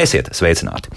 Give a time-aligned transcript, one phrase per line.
[0.00, 0.88] Esiet sveicināti!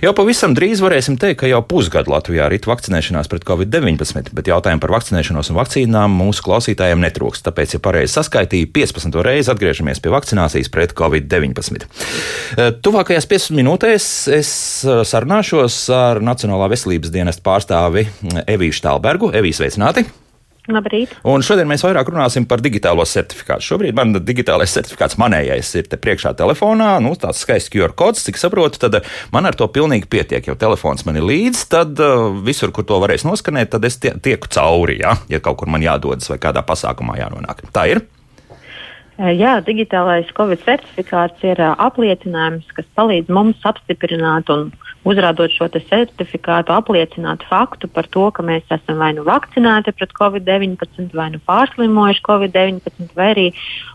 [0.00, 4.80] Jau pavisam drīz varēsim teikt, ka jau pusgadu Latvijā rit vakcinēšanās pret covid-19, bet jautājumu
[4.80, 7.44] par vakcinēšanos un vakcīnām mūsu klausītājiem netrūks.
[7.44, 9.20] Tāpēc, ja pareizi saskaitīju, 15.
[9.26, 11.84] reizi atgriežamies pie vakcinācijas pret covid-19.
[11.84, 14.52] Eh, tuvākajās 15 minūtēs es
[14.88, 18.08] eh, sarunāšos ar Nacionālā veselības dienesta pārstāvi
[18.46, 19.34] Eviju Štālbergu.
[19.36, 20.08] Eviju sveicināti!
[20.72, 21.12] Labrīt.
[21.28, 23.64] Un šodien mēs vairāk runāsim par digitālo certifikātu.
[23.68, 26.96] Šobrīd man digitālais certifikāts manējais ir te priekšā telefonā.
[27.04, 28.98] Nu, tāds skaists QR kods, cik saprotu, tad
[29.34, 30.46] man ar to pilnīgi pietiek.
[30.50, 34.16] Jo telefons man ir līdzi, tad uh, visur, kur to varēs noskanēt, tad es tie,
[34.22, 37.66] tieku cauri, ja, ja kaut kur man jādodas vai kādā pasākumā jānonāk.
[37.74, 38.02] Tā ir.
[39.16, 44.66] Jā, digitālais Covid certifikāts ir apliecinājums, kas palīdz mums apstiprināt un
[45.08, 51.08] uzrādot šo certifikātu, apliecināt faktu par to, ka mēs esam vai nu vakcinēti pret Covid-19,
[51.16, 53.46] vai nu pārslimojuši Covid-19, vai arī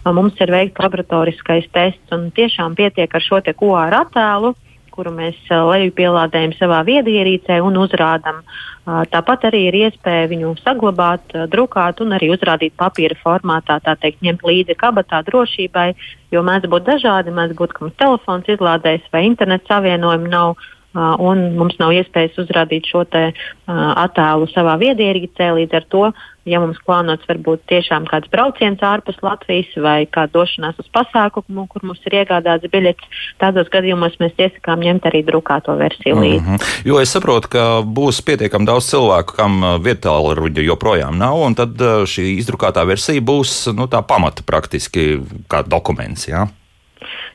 [0.09, 2.17] mums ir veikts laboratoriskais tests.
[2.41, 4.55] Tiešām pietiek ar šo QR attēlu,
[4.91, 11.35] kuru mēs leju pielādējam savā viedierīcē un uzrādām uh, Tāpat arī ir iespēja viņu saglabāt,
[11.53, 15.91] drukāt un arī uzrādīt papīra formātā, tā teikt, ņemt līdzi kabatā drošībai,
[16.33, 20.55] jo mēdz būt dažādi, mēdz būt, ka mums telefons izlādēs vai internets savienojumi nav
[20.93, 23.31] un mums nav iespējas uzrādīt šo te,
[23.67, 25.51] attēlu savā viedierīcē.
[25.55, 26.03] Līdz ar to,
[26.49, 31.85] ja mums plānots varbūt tiešām kāds brauciens ārpus Latvijas vai kāda došanās uz pasākumu, kur
[31.87, 36.41] mums ir iegādāts biļets, tādos gadījumos mēs iesakām ņemt arī drukāto versiju līdzi.
[36.41, 36.79] Mm -hmm.
[36.85, 41.77] Jo es saprotu, ka būs pietiekami daudz cilvēku, kam vietāluruģi joprojām nav, un tad
[42.13, 46.27] šī izdrukātā versija būs nu, tā pamata praktiski kā dokuments.
[46.27, 46.47] Jā?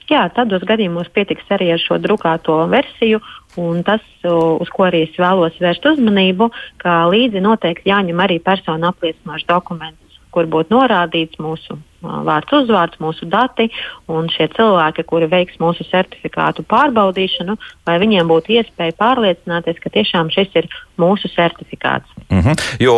[0.07, 3.19] Jā, tādos gadījumos pietiks arī ar šo drukāto versiju,
[3.57, 6.51] Un tas, uz ko arī es vēlos vērst uzmanību,
[6.83, 10.06] ka līdzi noteikti jāņem arī personu apliecinošs dokuments,
[10.37, 13.69] kur būtu norādīts mūsu vārds, uzvārds, mūsu dati,
[14.13, 17.57] un šie cilvēki, kuri veiks mūsu certifikātu pārbaudīšanu,
[17.89, 20.69] lai viņiem būtu iespēja pārliecināties, ka tiešām šis ir
[21.01, 22.11] mūsu certifikāts.
[22.29, 22.67] Mm -hmm.
[22.81, 22.95] Jo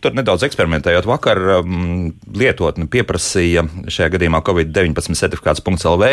[0.00, 6.12] tur nedaudz eksperimentējot, vakar um, lietotne pieprasīja, šajā gadījumā Covid-19 certifikāts.lv,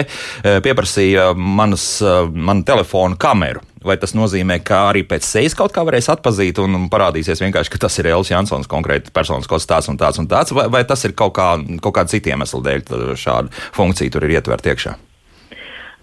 [0.63, 2.01] pieprasīja manas,
[2.33, 3.65] manu telefonu kameru.
[3.85, 7.83] Vai tas nozīmē, ka arī pēc sejas kaut kā varēs atpazīt un parādīsies vienkārši, ka
[7.85, 11.15] tas ir Elvis Jansons, konkrēti kas tāds un tāds un tāds, vai, vai tas ir
[11.15, 14.97] kaut, kā, kaut kāda cita iemesla dēļ šāda funkcija tur ir ietverta iekšā?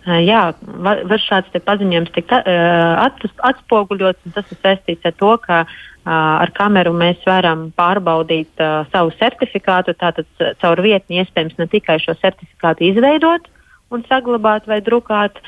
[0.06, 5.64] Jā, var, var šāds paziņojums tikt atspoguļots, un tas ir saistīts ar to, ka
[6.06, 9.96] ar kameru mēs varam pārbaudīt savu certifikātu.
[9.98, 10.28] Tātad
[10.62, 13.50] caur vietni iespējams ne tikai šo certifikātu izveidot,
[13.94, 15.38] un saglabāt vai drukāt,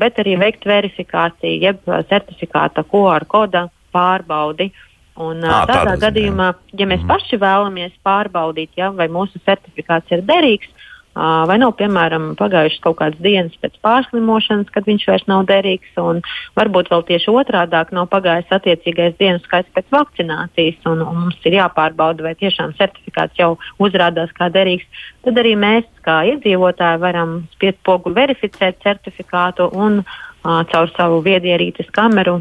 [0.00, 4.70] bet arī veikt verifikāciju, jeb certifikāta QR koda pārbaudi.
[5.14, 7.10] Un, à, tādā gadījumā, ja mēs mm.
[7.12, 10.72] paši vēlamies pārbaudīt, ja, vai mūsu certifikāts ir derīgs,
[11.14, 16.20] vai nav, piemēram, pagājušas kaut kādas dienas pēc pārslimošanas, kad viņš vairs nav derīgs, un
[16.58, 21.58] varbūt vēl tieši otrādi nav pagājis attiecīgais dienas skaits pēc vakcinācijas, un, un mums ir
[21.60, 24.86] jāpārbauda, vai tiešām certifikāts jau uzrādās kā derīgs,
[25.24, 30.02] tad arī mēs, kā iedzīvotāji, varam spiest pogu verificēt certifikātu un
[30.44, 32.40] caur savu viedierīces kameru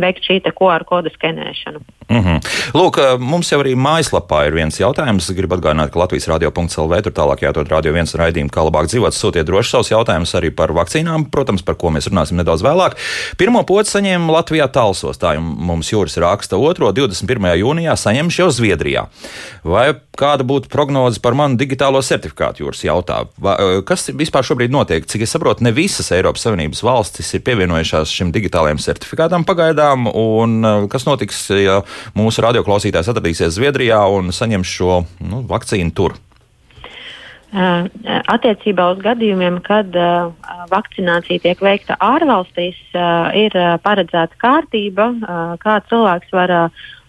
[0.00, 1.82] veikt šī QR koda skenēšanu.
[2.08, 2.40] Mm -hmm.
[2.74, 5.30] Lūk, mums jau arī mājaslapā ir viens jautājums.
[5.32, 9.14] Gribu atgādināt, ka Latvijas radio.clv tur tālāk jāatrod radio viens raidījumu, kā labāk dzīvot.
[9.14, 12.96] Sūtiet droši savus jautājumus arī par vakcīnām, protams, par ko mēs runāsim nedaudz vēlāk.
[13.36, 16.56] Pirmo pocu saņēma Latvijā tālsos, tā mums jūras raksta.
[16.56, 17.56] Otro 21.
[17.56, 19.06] jūnijā saņemšu jau Zviedrijā.
[19.64, 23.24] Vai kāda būtu prognoze par manu digitālo certifikātu jūras jautā?
[23.38, 25.06] Vai, kas vispār šobrīd notiek?
[25.06, 30.08] Cik es saprotu, ne visas Eiropas Savienības valsts valstis ir pievienojušās šim digitālajam certifikātam pagaidām,
[30.08, 31.82] un uh, kas notiks, ja
[32.16, 36.16] mūsu radioklausītājs atradīsies Zviedrijā un saņems šo nu, vakcīnu tur?
[37.54, 37.84] Uh,
[38.32, 40.32] attiecībā uz gadījumiem, kad uh,
[40.72, 43.54] vakcinācija tiek veikta ārvalstīs, uh, ir
[43.84, 46.58] paredzēta kārtība, uh, kā cilvēks var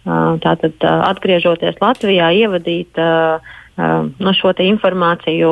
[0.06, 3.39] tātad, atgriežoties Latvijā ievadīt uh,
[3.75, 5.50] Uh, no šo informāciju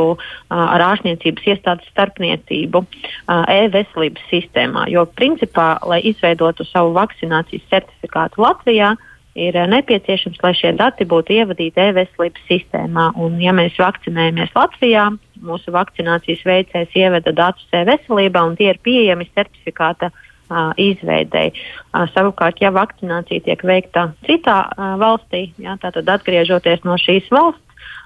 [0.47, 2.85] ar ārstniecības iestādes starpniecību
[3.27, 4.85] e-veselības sistēmā.
[4.93, 8.93] Jo principā, lai izveidotu savu vakcinācijas certifikātu Latvijā,
[9.35, 13.09] ir nepieciešams, lai šie dati būtu ievadīti e-veselības sistēmā.
[13.19, 15.09] Un, ja mēs vakcinējamies Latvijā,
[15.43, 21.55] mūsu vakcinācijas veicējs ievada datus e-veselībā un tie ir pieejami certifikāta uh, izveidēji.
[21.91, 27.62] Uh, savukārt, ja vakcinācija tiek veikta citā uh, valstī, jā, tad atgriežoties no šīs valsts,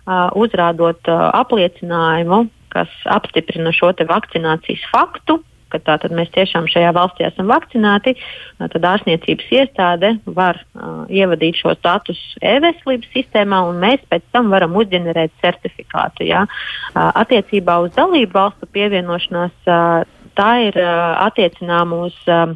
[0.08, 5.42] uzrādot apliecinājumu, kas apstiprina šo vakcinācijas faktu.
[5.68, 8.14] ka tātad mēs tiešām šajā valstī esam vakcinēti,
[8.58, 14.78] tad ārstniecības iestāde var uh, ievadīt šos datus e-veselības sistēmā, un mēs pēc tam varam
[14.80, 16.24] uzģenerēt certifikātu.
[16.30, 16.46] Ja?
[16.94, 20.08] Uh, attiecībā uz dalību valstu pievienošanās uh,
[20.40, 22.16] tā ir uh, attiecināma uz.
[22.28, 22.56] Uh,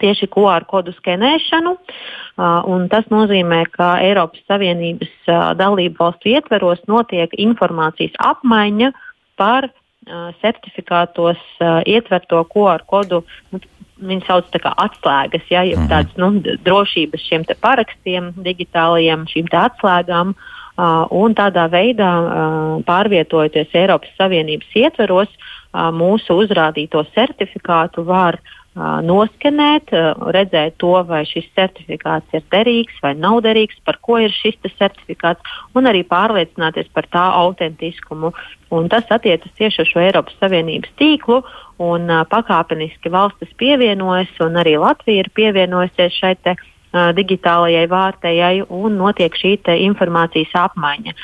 [0.00, 1.76] tieši QR kodu skenēšanu.
[2.90, 5.12] Tas nozīmē, ka Eiropas Savienības
[5.60, 8.90] dalību valstu ietveros notiek informācijas apmaiņa
[9.38, 9.70] par
[10.42, 11.40] certifikātos
[11.86, 13.24] ietverto QR kodu.
[13.52, 13.62] Nu,
[14.04, 15.86] Viņi sauc par atslēgas, ja ir mhm.
[15.86, 20.34] tādas nu, drošības šiem parakstiem, digitālajiem šīm atslēgām.
[20.74, 28.63] Uh, un tādā veidā, uh, pārvietojoties Eiropas Savienības ietveros, uh, mūsu uzrādīto certifikātu var uh,
[28.74, 29.92] noskenēt,
[30.34, 35.40] redzēt to, vai šis certifikāts ir derīgs vai nav derīgs, par ko ir šis certifikāts,
[35.74, 38.32] un arī pārliecināties par tā autentiskumu.
[38.74, 41.44] Un tas attiecas tieši uz šo Eiropas Savienības tīklu,
[41.78, 46.56] un pakāpeniski valstis pievienojas, un arī Latvija ir pievienojusies šai te
[47.16, 51.14] digitālajai vārtējai un notiek šī informācijas apmaiņa.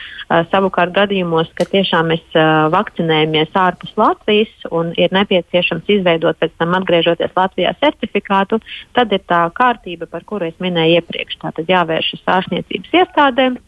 [0.51, 2.37] Savukārt gadījumos, kad tiešām mēs
[2.75, 8.61] vakcinējamies ārpus Latvijas un ir nepieciešams izveidot pēc tam atgriežoties Latvijā certifikātu,
[8.95, 11.41] tad ir tā kārtība, par kuru es minēju iepriekš.
[11.43, 13.59] Tātad jāvēršas ārstniecības iestādēm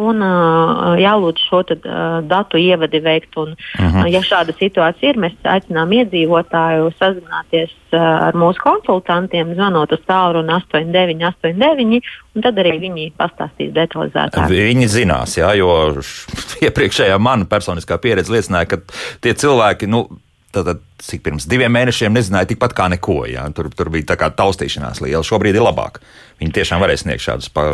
[0.00, 3.36] un uh, jālūdz šo tad, uh, datu ievadi veikt.
[3.40, 4.04] Un, uh -huh.
[4.04, 10.02] uh, ja šāda situācija ir, mēs aicinām iedzīvotāju sazināties uh, ar mūsu konsultantiem, zvanot uz
[10.06, 12.00] tālruni 8989,
[12.34, 14.48] un tad arī viņi pastāstīs detalizētāk.
[14.48, 16.00] Viņi zinās, jā, jo
[16.66, 18.76] iepriekšējā mana personiskā pieredze liecināja, ka
[19.20, 19.86] tie cilvēki.
[19.86, 20.08] Nu,
[20.50, 23.20] Tātad, cik pirms diviem mēnešiem nezināja tikpat kā neko.
[23.30, 23.44] Jā.
[23.54, 25.22] Tur, tur bija tā kā taustīšanās liela.
[25.22, 26.00] Šobrīd ir labāk.
[26.40, 27.68] Viņi tiešām varēs sniegt šādus pa,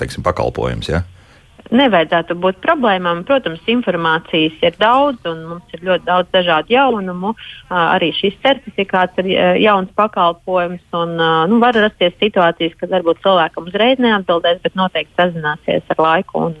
[0.00, 0.88] teiksim, pakalpojumus.
[0.88, 1.02] Jā
[1.74, 3.22] nevajadzētu būt problēmām.
[3.28, 7.34] Protams, informācijas ir daudz, un mums ir ļoti daudz dažādu jaunumu.
[7.70, 9.30] Arī šis certifikāts ir
[9.62, 11.14] jauns pakalpojums, un
[11.50, 16.56] nu, var rasties situācijas, kad varbūt cilvēkam uzreiz neatbildēs, bet noteikti sazināsies ar laiku un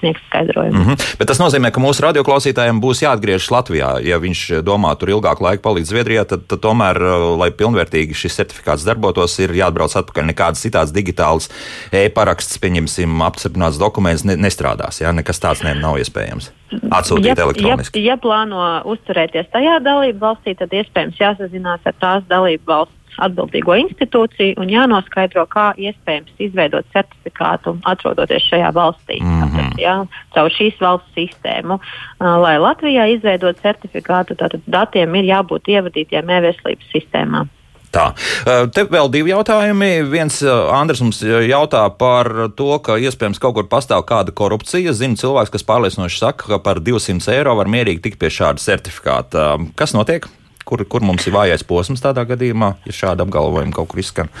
[0.00, 0.78] sniegs skaidrojumu.
[0.78, 1.16] Mm -hmm.
[1.18, 3.90] Bet tas nozīmē, ka mūsu radioklausītājiem būs jāatgriežas Latvijā.
[4.04, 7.00] Ja viņš domā tur ilgāku laiku palikt Zviedrijā, tad, tad tomēr,
[7.38, 10.24] lai pilnvērtīgi šis certifikāts darbotos, ir jāatbrauc atpakaļ.
[10.26, 11.50] Nekādas citādas digitālas
[11.92, 15.00] e-paraksts, pieņemsim, apstiprināts dokuments ne, nestrādās.
[15.00, 15.12] Ja?
[15.16, 16.50] Nekas tāds ne, nav iespējams.
[16.90, 18.02] Atsūtīt ja, elektroniski.
[18.02, 18.62] Ja, ja plāno
[18.92, 25.46] uzturēties tajā dalību valstī, tad iespējams jāsazinās ar tās dalību valsts atbildīgo institūciju un jānoskaidro,
[25.48, 29.20] kā iespējams izveidot certifikātu, atrodoties šajā valstī.
[29.22, 29.56] Mm -hmm.
[29.56, 29.96] Tātad, jā,
[30.34, 31.78] caur šīs valsts sistēmu.
[32.20, 37.46] Lai Latvijā izveidot certifikātu, tad datiem ir jābūt ievadītiem e-veselības sistēmā.
[37.96, 38.10] Tā.
[38.76, 39.90] Te vēl divi jautājumi.
[40.12, 42.28] Viens Andris mums jautā par
[42.58, 44.92] to, ka iespējams kaut kur pastāv kāda korupcija.
[44.96, 49.54] Zinu cilvēks, kas pārliecinoši saka, ka par 200 eiro var mierīgi tikt pie šāda certifikāta.
[49.80, 50.28] Kas notiek?
[50.66, 54.32] Kur, kur mums ir vājais posms tādā gadījumā, ja šāda apgalvojuma kaut kur izskan?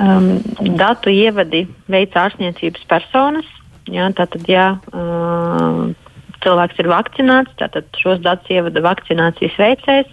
[0.00, 0.38] Um,
[0.80, 3.48] datu ievadi veids ārstniecības personas.
[3.90, 5.90] Jā, tātad, jā, uh,
[6.44, 10.12] cilvēks ir vakcinēts, tad šos datus ievada vakcinācijas veicējs.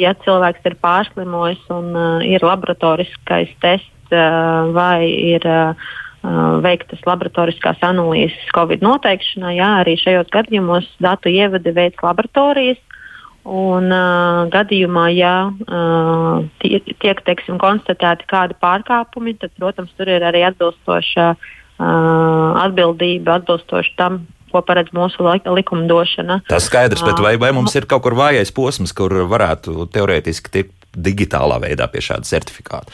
[0.00, 5.92] Ja cilvēks ir pārslimojis un uh, ir laboratoriskais tests uh, vai ir uh,
[6.64, 12.80] veiktas laboratoriskās analīzes Covid noteikšanai, jā, arī šajos gadījumos datu ievada veids laboratorijas.
[13.44, 20.24] Un uh, gadījumā, ja uh, tiek, tiek teiksim, konstatēti kādi pārkāpumi, tad, protams, tur ir
[20.24, 24.22] arī atbilstoša uh, atbildība, atbilstoši tam,
[24.54, 26.40] ko paredz mūsu likumdošana.
[26.48, 30.80] Tas skaidrs, bet vai, vai mums ir kaut kur vājais posms, kur varētu teorētiski tikt
[30.94, 32.92] digitālā veidā pie šāda certifikāta?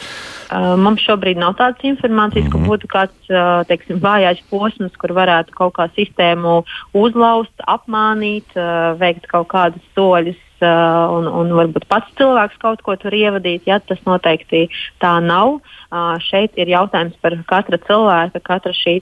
[0.50, 2.52] Uh, mums šobrīd nav tādas informācijas, mm -hmm.
[2.52, 2.68] ka mhm.
[2.70, 9.26] būtu kāds uh, teiksim, vājais posms, kur varētu kaut kā sistēmu uzlauzt, apmānīt, uh, veikt
[9.26, 10.40] kaut kādus soļus.
[10.60, 14.68] Uh, un, un varbūt pats cilvēks kaut ko tur ievadīt, ja tas noteikti
[15.00, 15.60] tā nav.
[15.88, 19.00] Uh, šeit ir jautājums par katra cilvēka, katra šī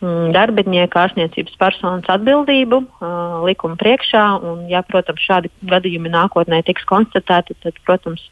[0.00, 4.24] darbinieka ārstniecības personas atbildību uh, likuma priekšā.
[4.46, 8.22] Un, ja, protams, šādi gadījumi nākotnē tiks konstatēti, tad, protams,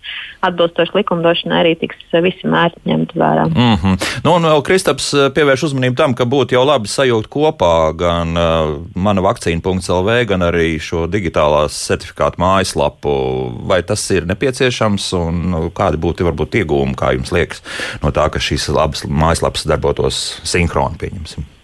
[0.47, 3.49] atbilstoši likumdošanai arī tiks visi mērķi ņemti vērā.
[3.51, 4.07] Mm -hmm.
[4.25, 8.77] nu, un vēl Kristaps pievērš uzmanību tam, ka būtu jau labi sajaukt kopā gan uh,
[8.95, 13.17] mana vakcīna.lv, gan arī šo digitālās certifikātu mājaslapu.
[13.67, 17.63] Vai tas ir nepieciešams un nu, kādi būtu varbūt iegūmi, kā jums liekas,
[18.03, 21.56] no tā, ka šīs abas mājaslapas darbotos sinhroni, pieņemsim?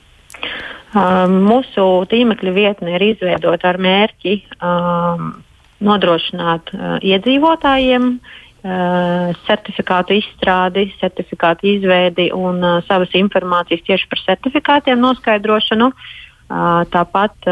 [0.93, 5.31] Um, mūsu tīmekļa vietne ir izveidota ar mērķi um,
[5.81, 15.01] nodrošināt uh, iedzīvotājiem uh, certifikātu izstrādi, certifikātu izveidi un uh, savas informācijas tieši par certifikātiem
[15.01, 15.93] noskaidrošanu.
[16.93, 17.47] Tāpat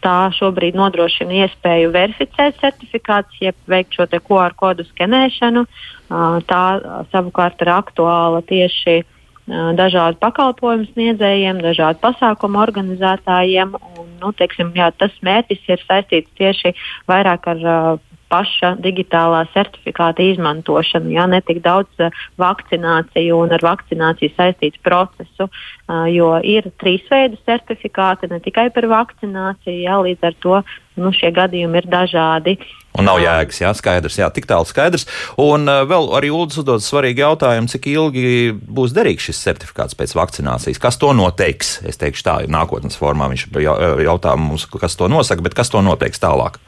[0.00, 5.66] tā šobrīd nodrošina iespēju verificēt certifikātus, jeb veikt šo QR kodu skenēšanu.
[6.48, 6.62] Tā
[7.10, 9.02] savukārt ir aktuāla tieši
[9.78, 13.74] dažādu pakalpojumu sniedzējiem, dažādu pasākumu organizētājiem.
[13.98, 16.74] Un, nu, teiksim, jā, tas mērķis ir saistīts tieši
[17.10, 17.66] vairāk ar
[18.30, 25.48] paša digitālā certifikāta izmantošanu, ja ne tik daudz uh, vakcināciju un ar vakcināciju saistītu procesu,
[25.48, 30.62] uh, jo ir trīs veidi certifikāti, ne tikai par vakcināciju, ja, līdz ar to
[31.00, 32.56] nu, šie gadījumi ir dažādi.
[32.98, 35.06] Un nav jēgas, jā, skaidrs, jā, tik tālu skaidrs.
[35.40, 40.16] Un uh, vēl arī Ulas uzdod svarīgu jautājumu, cik ilgi būs derīgs šis certifikāts pēc
[40.18, 40.82] vakcinācijas.
[40.82, 41.78] Kas to noteiks?
[41.86, 43.30] Es teikšu tā, nākotnes formā.
[43.30, 43.46] Viņš
[44.04, 46.58] jautā mums, kas to nosaka, bet kas to noteiks tālāk?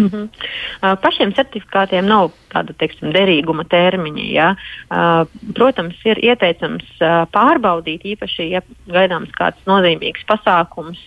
[0.00, 0.96] Mm -hmm.
[1.02, 4.26] pašiem certifikātiem nav tāda teiksim, derīguma termiņa.
[4.34, 4.48] Ja?
[5.56, 6.86] Protams, ir ieteicams
[7.34, 11.00] pārbaudīt, īpaši, ja gaidāms kāds nozīmīgs pasākums,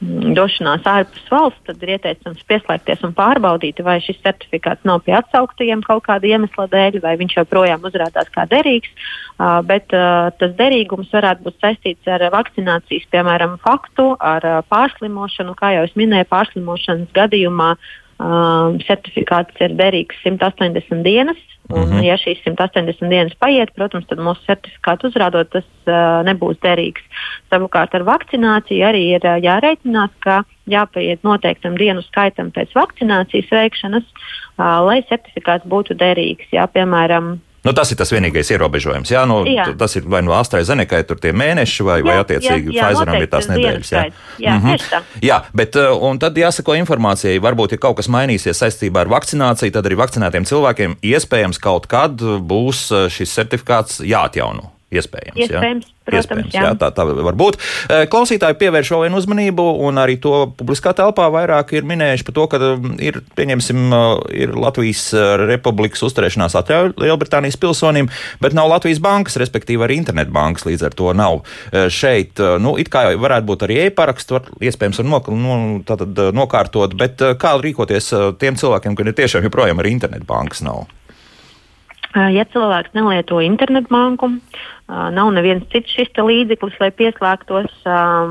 [0.00, 5.82] došanās ārpus valsts, tad ir ieteicams pieslēgties un pārbaudīt, vai šis certifikāts nav pie atsauktiem
[5.86, 8.92] kaut kāda iemesla dēļ, vai viņš joprojām uzrādās kā derīgs.
[9.68, 15.96] Bet tas derīgums varētu būt saistīts ar vakcinācijas, piemēram, faktu, ar pārslimošanu, kā jau es
[15.98, 17.74] minēju, pārslimošanas gadījumā.
[18.14, 21.40] Um, certifikāts ir derīgs 180 dienas.
[21.72, 21.92] Un, mhm.
[21.96, 22.04] -huh.
[22.04, 27.02] Ja šīs 180 dienas paiet, protams, tad mūsu certifikātu uzrādot, tas uh, nebūs derīgs.
[27.50, 34.04] Savukārt ar vakcināciju arī ir uh, jāreicinās, ka jāpaiet noteiktam dienu skaitam pēc vakcinācijas veikšanas,
[34.04, 36.46] uh, lai certifikāts būtu derīgs.
[36.52, 39.08] Jā, piemēram, Nu, tas ir tas vienīgais ierobežojums.
[39.08, 39.70] Jā, nu, jā.
[39.80, 43.30] Tas ir vai nu no AstraZenekai tur tie mēneši, vai, jā, vai attiecīgi Pfizeram ir
[43.32, 43.92] tās nedēļas.
[43.94, 44.02] Jā,
[44.42, 45.08] jā, mm -hmm.
[45.24, 49.88] jā bet uh, tad jāsako informācijai, varbūt, ja kaut kas mainīsies saistībā ar vakcināciju, tad
[49.88, 54.73] arī vakcinētiem cilvēkiem iespējams kaut kad būs uh, šis certifikāts jāatjauno.
[54.94, 55.38] Iespējams.
[55.44, 55.94] Iespējams, jā.
[56.04, 56.62] Protams, Iespējams, jā.
[56.66, 57.56] jā, tā, tā var būt.
[58.12, 62.46] Klausītāji pievērš vēl vienu uzmanību, un arī to publiskā telpā vairāk ir minējuši par to,
[62.52, 62.60] ka
[63.02, 63.94] ir, pieņemsim,
[64.36, 65.06] ir Latvijas
[65.44, 68.10] Republikas uzturēšanās atļauja Lielbritānijas pilsonim,
[68.44, 71.40] bet nav Latvijas bankas, respektīvi arī internetbankas līdz ar to nav.
[71.92, 75.56] Šeit, nu, it kā varētu būt arī e-paraksts, var iespējams var nok, nu,
[76.36, 80.84] nokārtot, bet kā rīkoties tiem cilvēkiem, kuriem tiešām joprojām arī internetbankas nav?
[82.14, 84.28] Ja cilvēks nelieto internetbanku,
[84.86, 87.72] nav neviens cits šis līdzeklis, lai pieslēgtos,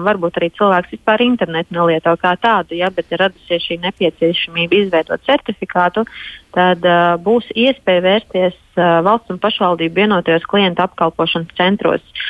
[0.06, 5.25] varbūt arī cilvēks vispār internetu nelieto kā tādu, ja, bet ir radusies šī nepieciešamība izveidot
[5.28, 6.06] certifikātu,
[6.56, 6.86] tad
[7.25, 12.24] būs iespēja vērsties valsts un pašvaldību vienotajos klientu apkalpošanas centros.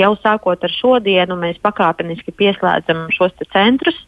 [0.00, 4.00] Jau sākot ar šodienu, mēs pakāpeniski pieslēdzam šos centrus.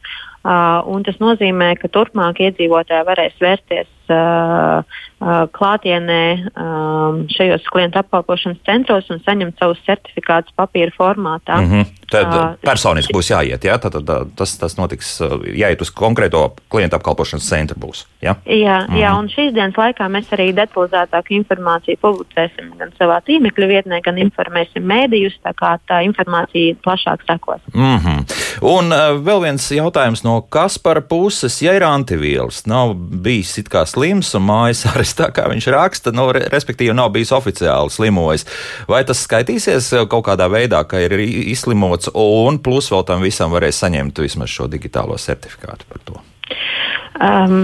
[0.46, 4.82] Uh, tas nozīmē, ka turpmāk iedzīvotāji varēs vērsties uh,
[5.20, 6.22] uh, klātienē
[6.52, 11.60] um, šajos klientu apkalpošanas centros un saņemt savus certifikātus papīra formātā.
[11.60, 11.94] Mm -hmm.
[12.10, 13.78] Tad uh, personiski būs jāiet, jā?
[13.82, 17.76] Tad, tad, tas, tas notiks, jāiet uz konkrēto klientu apkalpošanas centru.
[17.80, 19.00] Būs, jā, jā, mm -hmm.
[19.00, 24.18] jā, un šīs dienas laikā mēs arī detalizētāku informāciju publicēsim gan savā tīmekļa vietnē, gan
[24.18, 27.60] informēsim mēdījus, tā kā tā informācija plašāk sekos.
[27.74, 28.46] Mm -hmm.
[28.60, 33.84] Un uh, vēl viens jautājums no Kaspara puses, ja ir antivielas, nav bijis it kā
[33.96, 38.46] slims un mājas arestā, kā viņš raksta, nu, re, respektīvi nav bijis oficiāli slimojis.
[38.90, 43.80] Vai tas skaitīsies kaut kādā veidā, ka ir izslimots un plus vēl tam visam varēs
[43.84, 46.20] saņemt vismaz šo digitālo certifikātu par to?
[47.16, 47.58] Um,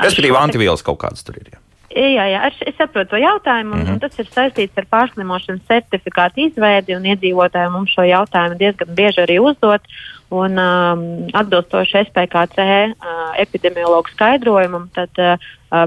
[0.00, 1.52] respektīvi, antivielas kaut kādas tur ir.
[1.52, 1.62] Jā.
[1.96, 3.92] Jā, jā, es, es saprotu to jautājumu, un, mm -hmm.
[3.94, 9.24] un tas ir saistīts ar pārslimošanas certifikātu izveidi, un iedzīvotāji mums šo jautājumu diezgan bieži
[9.24, 9.80] arī uzdod.
[10.28, 11.02] Un, um,
[11.32, 15.38] atbilstoši SPKC uh, epidemiologu skaidrojumam, tad uh,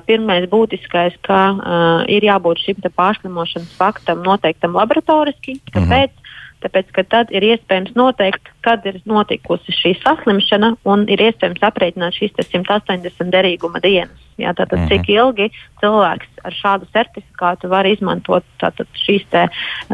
[0.05, 5.59] pirmais būtiskais, ka uh, ir jābūt šim pārslimošanas faktam noteiktam laboratoriski.
[5.71, 6.12] Kāpēc?
[6.12, 6.27] -hmm.
[6.59, 12.17] Tāpēc, ka tad ir iespējams noteikt, kad ir notikusi šī saslimšana un ir iespējams aprēķināt
[12.17, 14.19] šīs 180 derīguma dienas.
[14.39, 14.91] Jā, tātad, -hmm.
[14.91, 15.48] cik ilgi
[15.79, 18.88] cilvēks ar šādu certifikātu var izmantot tātad,
[19.31, 19.48] te,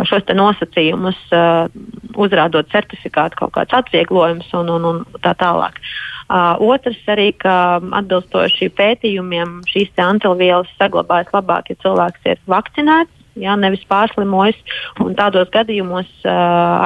[0.09, 1.69] šos te nosacījumus, uh,
[2.17, 5.77] uzrādot certifikātu kaut kāds atvieglojums un, un, un tā tālāk.
[5.77, 13.55] Uh, otrs arī, ka atbilstoši pētījumiem šīs antilvielas saglabājas labāk, ja cilvēks ir vakcinēts ja,
[13.59, 14.57] nevis pārslimojis.
[15.17, 16.31] Tādos gadījumos uh,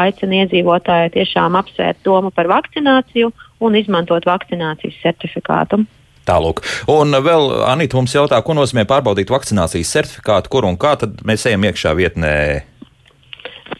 [0.01, 3.31] aicina iedzīvotāji tiešām apsvērt domu par vakcināciju
[3.63, 5.83] un izmantot vakcinācijas certifikātu.
[6.29, 6.61] Tālūk.
[6.91, 11.47] Un vēl Anita mums jautā, ko nozīmē pārbaudīt vakcinācijas certifikātu, kur un kā tad mēs
[11.49, 12.33] ejam iekšā vietnē.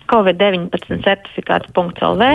[0.10, 2.30] Covid-19 certifikāts.lv.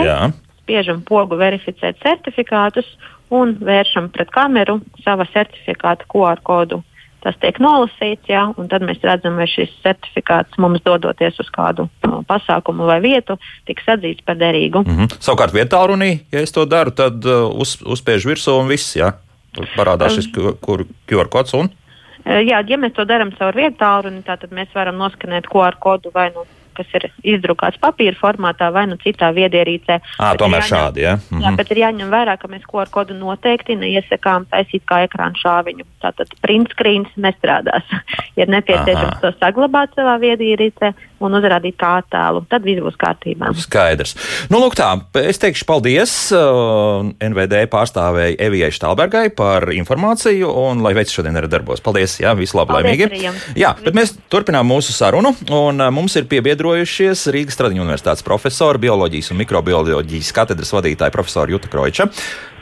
[0.65, 2.87] Spiežam pogu verificēt certifikātus
[3.29, 6.83] un vēršam pret kameru sava certifikāta QR kodu
[7.25, 11.87] tas tiek nolasīts, jā, un tad mēs redzam, vai šis certifikāts mums dodoties uz kādu
[11.87, 14.83] uh, pasākumu vai vietu, tiks atzīts par derīgu.
[14.85, 15.15] Mm -hmm.
[15.25, 19.13] Savukārt, vietā runī, ja es to daru, tad uh, uz, uzspiež virsū un viss, jā,
[19.73, 20.29] parādās šis
[21.09, 21.53] QR kods.
[21.53, 21.69] Un?
[22.25, 26.31] Jā, ja mēs to darām caur vietālu runi, tad mēs varam noskanēt QR kodu vai
[26.35, 26.45] nu
[26.77, 29.99] kas ir izdrukāts papīra formātā vai nu citā viedierīcē.
[30.19, 31.15] À, tomēr jāņem, šādi, ja?
[31.17, 31.43] -hmm.
[31.43, 35.87] Jā, bet ir jāņem vērā, ka mēs QR kodu noteikti neiesakām taisīt kā ekrāna šāviņu.
[36.03, 37.83] Tātad print screens nestrādās.
[38.39, 39.21] ir nepieciešams Aha.
[39.21, 40.93] to saglabāt savā viedierīcē
[41.23, 42.43] un uzrādīt kā attēlu.
[42.51, 43.51] Tad viss būs kārtībā.
[43.65, 44.15] Skaidrs.
[44.51, 44.89] Nu, lūk tā,
[45.21, 51.49] es teikšu paldies uh, NVD pārstāvēji Evijai Štālbergai par informāciju un lai veids šodien arī
[51.51, 51.83] darbos.
[51.85, 53.09] Paldies, jā, visu labu, laimīgi.
[53.59, 58.83] Jā, bet mēs turpinām mūsu sarunu un uh, mums ir piebiedrojušies Rīgas Tradiņu universitātes profesori,
[58.87, 62.09] bioloģijas un mikrobioloģijas katedras vadītāja profesora Juta Kroiča.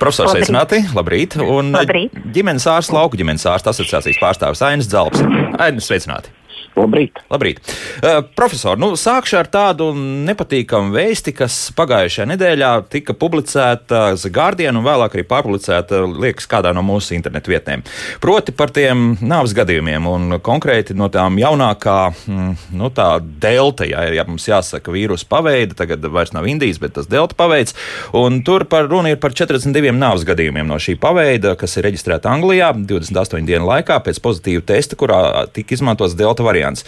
[0.01, 0.81] Profesors, sveicināti!
[0.97, 1.37] Labrīt!
[1.39, 2.15] Un labrīt.
[2.35, 5.23] ģimenes ārsts, lauku ģimenes ārsts asociācijas pārstāvis Ainis Dzalps.
[5.63, 6.33] Ainis, sveicināti!
[6.73, 7.19] Labrīt!
[7.29, 7.59] Labrīt.
[8.01, 14.79] Uh, profesor, nu, sākšu ar tādu nepatīkamu vēsti, kas pagājušajā nedēļā tika publicēta The Guardian
[14.79, 17.83] un vēlāk arī pārpublicēta, liekas, kādā no mūsu internetu vietnēm.
[18.23, 24.07] Proti par tiem nāves gadījumiem un konkrēti no tām jaunākā, mm, nu, tā delta, ja,
[24.09, 27.77] ja mums jāsaka, vīrusu paveida, tagad vairs nav Indijas, bet tas delta paveids,
[28.17, 32.33] un tur par runa ir par 42 nāves gadījumiem no šī paveida, kas ir reģistrēta
[32.33, 35.21] Anglijā 28 dienu laikā pēc pozitīva testa, kurā
[35.53, 36.85] tika izmantots delta variants variants.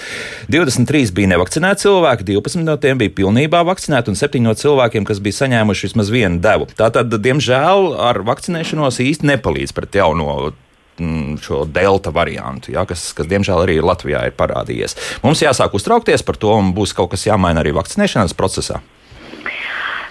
[0.52, 5.20] 23 bija nevakcinēti cilvēki, 12 no tiem bija pilnībā vakcinēti un 7 no cilvēkiem, kas
[5.20, 6.68] bija saņēmuši vismaz vienu devu.
[6.78, 10.54] Tātad, diemžēl, ar vakcinēšanos īsti nepalīdz pret jauno
[11.00, 14.98] mm, šo delta variantu, ja, kas, kas, diemžēl, arī Latvijā ir parādījies.
[15.26, 18.82] Mums jāsāk uztraukties par to, un būs kaut kas jāmaina arī vakcinēšanas procesā.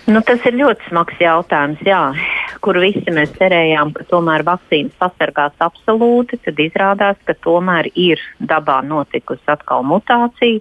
[0.04, 2.00] Nu, tas ir ļoti smags jautājums, jā,
[2.64, 6.36] kur visi mēs cerējām, ka tomēr vakcīnas pasargās absolūti.
[6.44, 10.60] Tad izrādās, ka tomēr ir dabā notikusi atkal mutācija.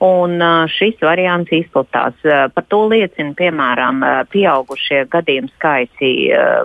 [0.00, 0.40] Un
[0.72, 2.16] šis variants izplatās.
[2.24, 4.00] Par to liecina, piemēram,
[4.32, 6.14] pieaugušie gadījumu skaiti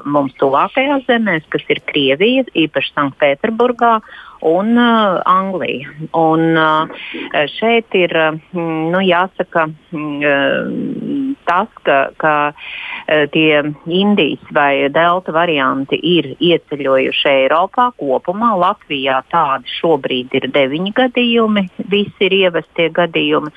[0.08, 3.98] mums tuvākajās zemēs, kas ir Krievija, īpaši Sanktpēterburgā
[4.46, 5.90] un uh, Anglija.
[6.12, 6.88] Un, uh,
[7.58, 8.14] šeit ir
[8.54, 17.32] mm, nu, jāsaka mm, tas, ka, ka uh, tie Indijas vai Delta varianti ir ieceļojuši
[17.32, 18.54] Eiropā kopumā.
[18.62, 23.54] Latvijā tādi šobrīd ir deviņi gadījumi, visi ir ievestie gadījumi.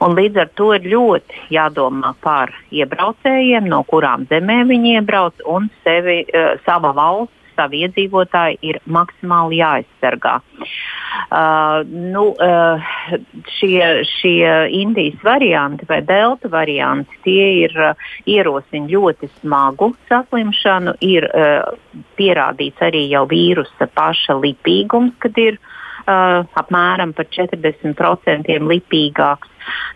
[0.00, 5.68] Un līdz ar to ir ļoti jādomā par iebraucējiem, no kurām zemēm viņi iebrauc un
[5.84, 10.38] sevi, uh, sava valsts savi iedzīvotāji ir maksimāli jāaizsargā.
[11.30, 12.92] Uh, nu, uh,
[13.58, 14.48] šie, šie
[14.80, 21.76] Indijas varianti vai delta varianti, tie ir uh, ierosina ļoti smagu saslimšanu, ir uh,
[22.18, 25.76] pierādīts arī jau vīrusa paša lipīgums, kad ir uh,
[26.10, 29.48] apmēram par 40% lipīgāks.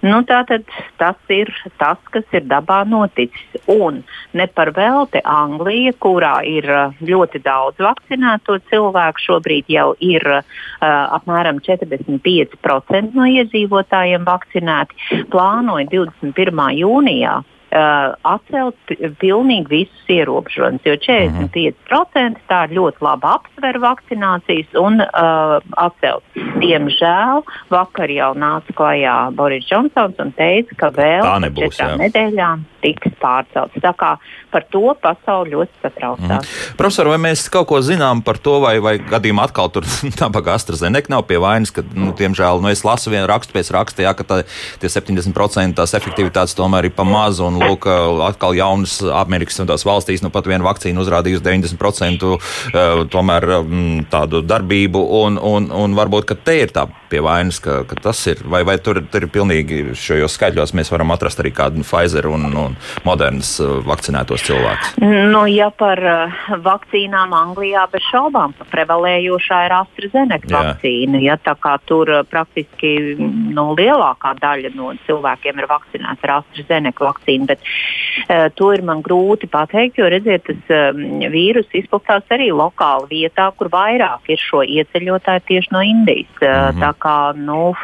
[0.05, 0.66] Nu, tātad
[1.00, 1.48] tas ir
[1.81, 3.57] tas, kas ir dabā noticis.
[3.70, 4.03] Un
[4.37, 10.44] ne par velti Anglija, kurā ir uh, ļoti daudz vakcinēto cilvēku, šobrīd jau ir uh,
[10.85, 16.64] apmēram 45% no iedzīvotājiem vakcinēti, plānoja 21.
[16.83, 17.40] jūnijā
[17.72, 25.57] uh, atcelt pilnīgi visus ierobežojumus, jo 45% tā ir ļoti laba apsvera vakcinācijas un uh,
[25.87, 26.27] atcelt.
[26.62, 33.81] Diemžēl vakar jau nāca klajā Boris Džonsons un teica, ka vēl četrām nedēļām tiks pārcelts.
[33.83, 34.14] Tā kā
[34.53, 36.44] par to pasauli ļoti satraucās.
[36.47, 36.77] Mm.
[36.79, 39.87] Profesor, vai mēs kaut ko zinām par to, vai, vai gadījumā atkal tur
[40.20, 43.73] tā kā AstraZeneca nav pie vainas, ka, nu, diemžēl, nu, es lasu vienu rakstu pēc
[43.75, 44.40] raksta, jā, ka tā,
[44.83, 47.88] tie 70% tās efektivitātes tomēr ir pa maz, un, lūk,
[48.29, 54.05] atkal jaunas Amerikas un tās valstīs, nu, pat viena vakcīna uzrādījusi 90% uh, tomēr um,
[54.11, 58.20] tādu darbību, un, un, un varbūt, ka te ir tā pie vainas, ka, ka tas
[58.31, 62.27] ir, vai, vai tur, tur ir pilnīgi šajos skaitļos mēs varam atrast arī kādu Pfizer
[62.31, 62.73] un, un
[63.06, 64.94] Modernas uh, vakcinētos cilvēkus?
[65.32, 70.62] Nu, ja par uh, vakcīnām Anglijā bez šaubām prevalējošā ir AstraZeneca Jā.
[70.70, 71.54] vakcīna, ja tā
[71.87, 78.48] tur uh, praktiski nu, lielākā daļa no cilvēkiem ir vakcinēta ar AstraZeneca vakcīnu, bet uh,
[78.56, 83.70] to ir man grūti pateikt, jo redziet, tas um, vīrus izplatās arī lokāli vietā, kur
[83.72, 86.32] vairāk ir šo ieceļotāju tieši no Indijas.
[86.40, 87.74] Mm -hmm kā nu,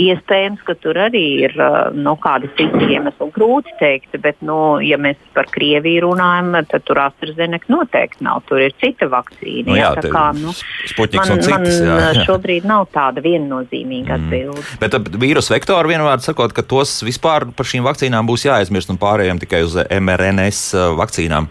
[0.00, 1.54] iespējams, ka tur arī ir
[1.94, 3.30] nu, kādi citi iemesli.
[3.34, 8.42] Grūti teikt, bet, nu, ja mēs par Krieviju runājam, tad tur AstraZeneca noteikti nav.
[8.48, 9.66] Tur ir cita vakcīna.
[9.70, 12.26] Nu, jā, jā, kā, nu, man, citas, man jā, jā.
[12.28, 14.28] šobrīd nav tāda viennozīmīga mm.
[14.28, 14.64] atbilde.
[14.64, 14.80] Mm.
[14.82, 19.42] Bet vīrusu vektori vienmēr sakot, ka tos vispār par šīm vakcīnām būs jāaizmirst un pārējiem
[19.42, 20.64] tikai uz mRNS
[21.00, 21.50] vakcīnām.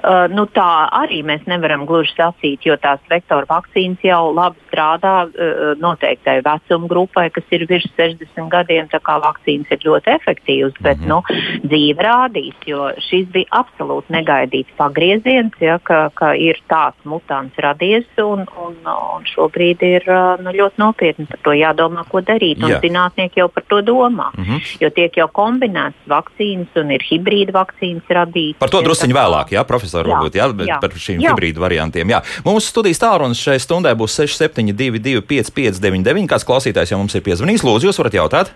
[0.00, 5.14] Uh, nu, tā arī mēs nevaram gluži sacīt, jo tās vektora vakcīnas jau labi strādā
[5.28, 8.88] uh, noteiktai vecuma grupai, kas ir virs 60 gadiem.
[8.88, 11.10] Tā kā vakcīnas ir ļoti efektīvas, bet mm -hmm.
[11.12, 17.56] nu, dzīve rādīs, jo šis bija absolūti negaidīts pagrieziens, ja, ka, ka ir tāds mutants
[17.58, 22.64] radies un, un, un šobrīd ir uh, nu, ļoti nopietni par to jādomā, ko darīt.
[22.64, 24.76] Un zinātnieki jau par to domā, mm -hmm.
[24.80, 28.58] jo tiek jau kombinētas vakcīnas un ir hibrīda vakcīnas radītas.
[28.58, 31.34] Par to drusciņi vēlāk, jā, profesor profesori, varbūt jā, jā, par šīm jā.
[31.34, 32.10] hibrīdu variantiem.
[32.14, 32.22] Jā.
[32.46, 37.64] Mūsu studijas tālrunis šai stundai būs 6722, 559, kāds klausītājs jau mums ir piezvanījis.
[37.66, 38.52] Lūdzu, jūs varat jautāt?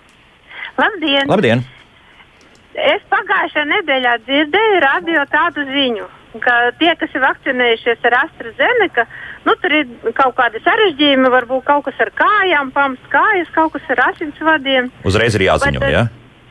[0.79, 1.31] Labdien!
[1.31, 1.64] Labdien.
[2.75, 6.09] Es pagājušajā nedēļā dzirdēju radio tādu ziņu,
[6.42, 9.05] ka tie, kas ir vakcinējušies ar AstraZeneca,
[9.47, 13.94] nu, tur ir kaut kādi sarežģījumi, varbūt kaut kas ar kājām, pamats kājas, kaut kas
[13.94, 14.90] ar asinsvadiem.
[15.07, 16.03] Uzreiz ir jāziņo, jā?
[16.03, 16.05] Ja?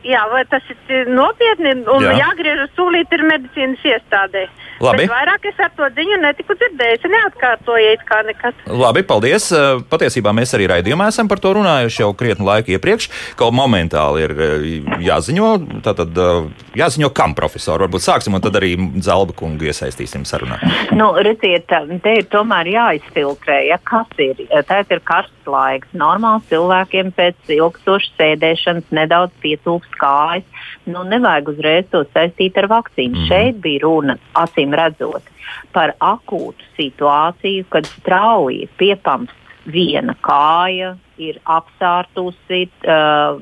[0.04, 2.12] Jā, vai tas ir nopietni un Jā.
[2.18, 4.44] jāgriežas tūlīt ir medicīnas iestādē.
[4.82, 5.04] Labi.
[5.04, 7.06] Bet vairāk es ar to ziņu netiku dzirdējis.
[7.14, 8.62] Neatkārtojiet kā nekad.
[8.66, 9.50] Labi, paldies.
[9.54, 13.10] Eh, patiesībā mēs arī raidījumā esam par to runājuši jau krietni laiku iepriekš.
[13.38, 14.66] Kaut momentāli ir eh,
[15.06, 15.50] jāziņo.
[15.86, 16.48] Tātad eh,
[16.80, 17.86] jāziņo, kam profesori.
[17.86, 20.58] Varbūt sāksim un tad arī Zelba kungu iesaistīsim sarunā.
[20.94, 21.70] Nu, redziet,
[22.02, 24.42] te ir tomēr jāizfiltrē, ja kas ir.
[24.68, 25.90] Tēt ir karsts laiks.
[25.96, 30.46] Normāli cilvēkiem pēc ilgstošas sēdēšanas nedaudz pietrūkst kājas.
[30.88, 33.16] Nu, nevajag uzreiz to saistīt ar vakcīnu.
[33.16, 33.28] Mm.
[33.28, 35.26] Šeit bija runa, acīm redzot,
[35.74, 43.38] par akūtu situāciju, kad strauji piepamst viena kāja, ir apsārtusi, uh,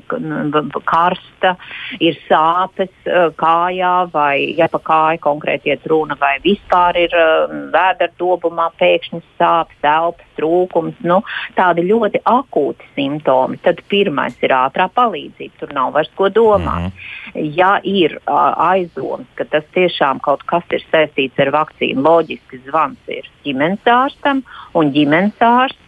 [0.85, 1.55] karsta,
[2.03, 7.55] ir sāpes uh, kājā, vai ja pa kāju konkrēti iet runa, vai vispār ir uh,
[7.73, 11.21] vēderdobumā pēkšņi sāpes, elpas trūkums, nu,
[11.57, 13.59] tādi ļoti akūti simptomi.
[13.65, 16.89] Tad pirmais ir ātrā palīdzība, tur nav vairs ko domāt.
[16.89, 17.53] Mm -hmm.
[17.57, 22.99] Ja ir uh, aizdoms, ka tas tiešām kaut kas ir saistīts ar vakcīnu, loģiski zvans
[23.07, 25.82] ir ģimenes ārstam, un ģimenes ārsts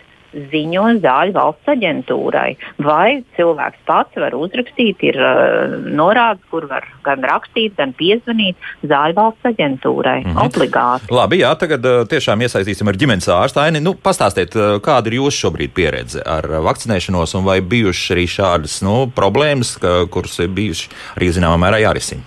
[0.52, 2.50] ziņo zāļu valsts aģentūrai.
[2.84, 9.18] Vai cilvēks pats var uzrakstīt, ir uh, norādes, kur var gan rakstīt, gan piezvanīt zāļu
[9.20, 10.20] valsts aģentūrai.
[10.24, 10.46] Mm -hmm.
[10.46, 11.12] Obligāti.
[11.16, 13.82] Labi, jā, tagad uh, tiešām iesaistīsim ar ģimenes ārstu Aini.
[13.84, 18.82] Nu, pastāstiet, uh, kāda ir jūsu šobrīd pieredze ar vakcinēšanos un vai bijušas arī šādas
[18.86, 22.22] nu, problēmas, ka, kuras ir bijušas arī zināmā mērā jārisina?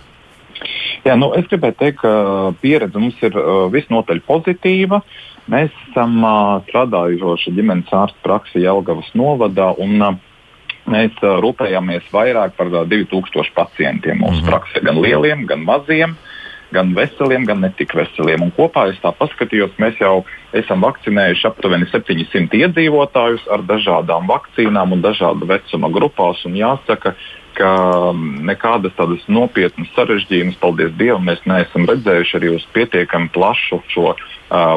[1.07, 5.03] Jā, nu, es gribēju teikt, ka pieredze mums ir uh, visnotaļ pozitīva.
[5.49, 9.73] Mēs esam uh, strādājuši ģimenes ārsta praksi Jelgavas novadā.
[9.81, 10.25] Un, uh,
[10.89, 14.49] Mēs uh, rūpējamies vairāk par uh, 2000 pacientiem mūsu mm -hmm.
[14.49, 16.15] praksē, gan lieliem, gan maziem,
[16.73, 18.43] gan veseliem, gan netik veseliem.
[18.43, 24.93] Un kopā es tā paskatījos, mēs jau esam vakcinējuši aptuveni 700 iedzīvotājus ar dažādām vakcīnām
[24.93, 26.45] un dažādu vecuma grupās.
[26.45, 27.15] Un jāsaka,
[27.59, 27.71] ka
[28.49, 34.21] nekādas tādas nopietnas sarežģījumus, paldies Dievam, mēs neesam redzējuši arī uz pietiekami plašu šo uh,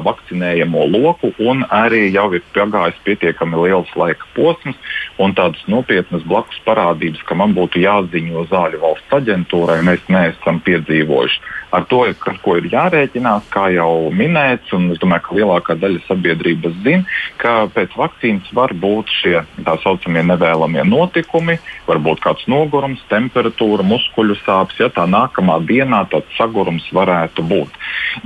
[0.05, 4.77] vakcinējamo loku, un arī jau ir pagājis pietiekami liels laika posms,
[5.21, 11.41] un tādas nopietnas blakus parādības, ka man būtu jāziņo zāļu valsts aģentūrai, mēs neesam piedzīvojuši.
[11.71, 16.01] Ar to, ar ko ir jārēķinās, kā jau minēts, un es domāju, ka lielākā daļa
[16.07, 17.05] sabiedrības zina,
[17.39, 22.70] ka pēc vakcīnas var būt šie tā saucamie nevēlamie notikumi, varbūt kāds nogurums,
[23.11, 27.77] temperatūra, muskuļu sāpes, ja tā nākamā dienā tāds sagurums varētu būt.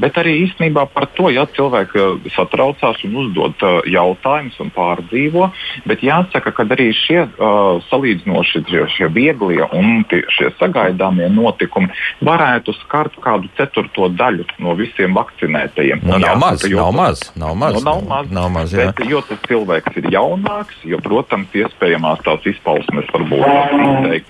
[0.02, 5.50] Bet arī īstenībā par to ja cilvēki satraucās un uzdod uh, jautājumus un pārdzīvo,
[5.90, 11.92] bet jāsaka, ka arī šie uh, salīdzinoši šie, šie vieglie un tie, šie sagaidāmie notikumi
[12.26, 16.04] varētu skart kādu ceturto daļu no visiem vakcinētajiem.
[16.06, 19.02] Nu, nav, jāsaka, maz, jo, nav maz, nav maz, nu, nav maz, nav maz bet,
[19.10, 23.46] jo tas cilvēks ir jaunāks, jo, protams, iespējamās tās izpausmes var būt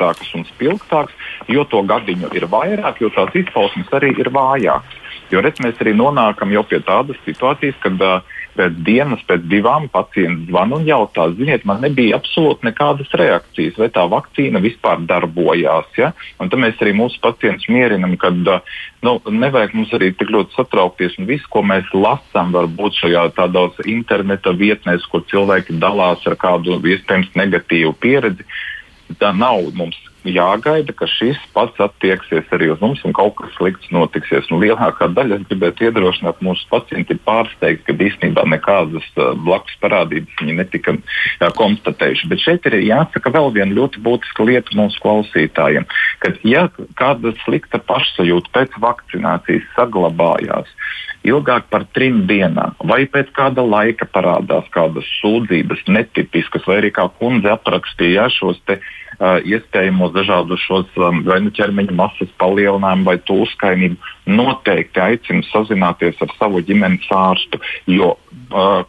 [0.05, 1.15] izteiktākas un spilgtākas,
[1.47, 5.01] jo to gadiņu ir vairāk, jo tās izpausmes arī ir vājākas.
[5.31, 8.21] Jo redz, mēs arī nonākam pie tādas situācijas, kad uh,
[8.55, 13.89] pēc dienas, pēc divām pacients zvana un jautā, ziniet, man nebija absolūti nekādas reakcijas, vai
[13.89, 15.89] tā vakcīna vispār darbojās.
[15.97, 16.11] Ja?
[16.39, 21.17] Un tad mēs arī mūsu pacientus mierinam, ka nu, nevajag mums arī tik ļoti satraukties.
[21.27, 27.33] Viss, ko mēs lasām, varbūt šajā tādās interneta vietnēs, kur cilvēki dalās ar kādu iespējams
[27.35, 28.45] negatīvu pieredzi,
[29.19, 29.97] tā nav mums
[30.29, 34.49] jāgaida, ka šis pats attieksies arī uz mums un kaut kas slikts notiksies.
[34.51, 40.41] Nu, lielākā daļa es gribētu iedrošināt mūsu pacienti pārsteigt, ka īstenībā nekādas uh, blakus parādības
[40.41, 42.29] viņi netika uh, konstatējuši.
[42.31, 45.87] Bet šeit ir jāsaka vēl viena ļoti būtiska lieta mūsu klausītājiem,
[46.23, 46.67] ka ja
[46.99, 50.69] kāda slikta pašsajūta pēc vakcinācijas saglabājās,
[51.25, 57.07] ilgāk par trim dienām, vai pēc kāda laika parādās kādas sūdzības, netipiskas, vai arī kā
[57.19, 58.79] kundze aprakstīja šos te,
[59.19, 66.61] iespējamos dažādus šos vai nu ķermeņa masas palielinājumu vai tūskainību, noteikti aicinu sazināties ar savu
[66.65, 67.61] ģimenes ārstu.
[67.87, 68.15] Jo,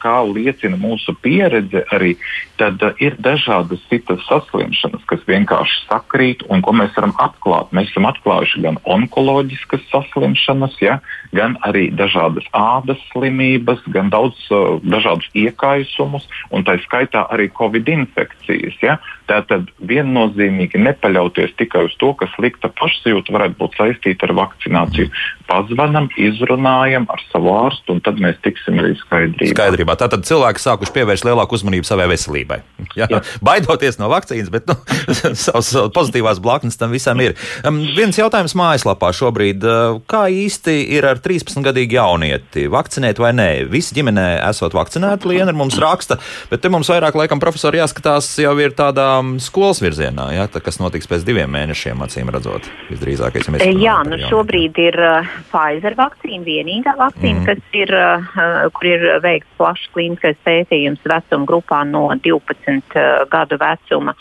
[0.00, 2.16] kā liecina mūsu pieredze, arī
[2.60, 7.72] tad, ir dažādas citas saslimšanas, kas vienkārši sakrīt un ko mēs varam atklāt.
[7.76, 10.98] Mēs esam atklājuši gan onkoloģiskas saslimšanas, ja,
[11.36, 17.88] gan arī dažādas ādas slimības, gan daudz uh, dažādus iekaisumus, un tā skaitā arī covid
[17.92, 18.76] infekcijas.
[18.82, 18.98] Ja.
[19.26, 19.70] Tātad
[20.16, 25.10] viennozīmīgi nepaļauties tikai uz to, ka slikta pašsajūta varētu būt saistīta ar vakcināciju.
[25.46, 29.52] Pazvanam, izrunājam ar savu ārstu, un tad mēs tiksim arī skaidrībā.
[29.52, 29.96] Skaidrībā.
[30.00, 32.60] Tātad cilvēki sākuši pievērst lielāku uzmanību savai veselībai.
[32.98, 33.20] Jā, Jā.
[33.44, 34.78] Baidoties no vakcīnas, bet nu,
[35.46, 37.36] savas pozitīvās blaknes tam visam ir.
[37.66, 39.62] Um, viens jautājums mājaslapā šobrīd.
[39.66, 42.66] Uh, kā īsti ir ar 13-gadīgu jaunieti?
[42.72, 43.50] Vakcinēt vai nē?
[43.70, 46.18] Visi ģimenē esot vakcinēti, Liena mums raksta,
[46.50, 50.60] bet te mums vairāk laikam profesori jāskatās jau ir tādā um, skolas virzienā, ja, tā,
[50.64, 52.66] kas notiks pēc diviem mēnešiem, acīm redzot.
[52.90, 57.46] Visdrīzākais, ja Jā, nu šobrīd ir uh, Pfizer vakcīna, vienīgā vakcīna, mm.
[57.48, 63.58] kas ir, uh, kur ir veikts plašs klīniskais pētījums vecuma grupā no 12 uh, gadu
[63.62, 64.16] vecuma.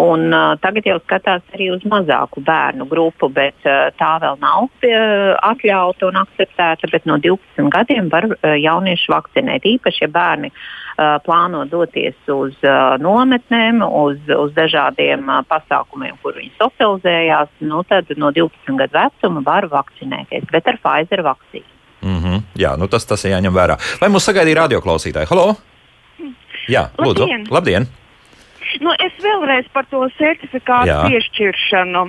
[0.00, 4.68] Un, uh, tagad jau skatās arī uz mazāku bērnu grupu, bet uh, tā vēl nav
[4.68, 6.90] uh, atļauta un akceptēta.
[6.90, 10.62] Bet no 12 gadiem var uh, jaunieši vakcinēt, īpaši ja bērni uh,
[11.24, 12.56] plāno doties uz
[13.00, 17.52] nometnēm, uz, uz dažādiem pasākumiem, kur viņi socializējās.
[17.64, 21.70] Nu, tad no 12 gadu vecuma var vakcinēties, bet ar Pfizer vakcīnu.
[22.00, 22.42] Mm -hmm.
[22.56, 23.76] Jā, nu tas, tas ir jāņem vērā.
[24.00, 25.28] Vai mums sagaidīja radioklausītāji?
[25.30, 25.56] Halo!
[26.68, 27.26] Jā, lūdzu!
[27.26, 27.46] Labdien!
[27.50, 27.86] Labdien.
[28.78, 32.04] Nu, es vēlreiz par to certifikātu piešķiršanu.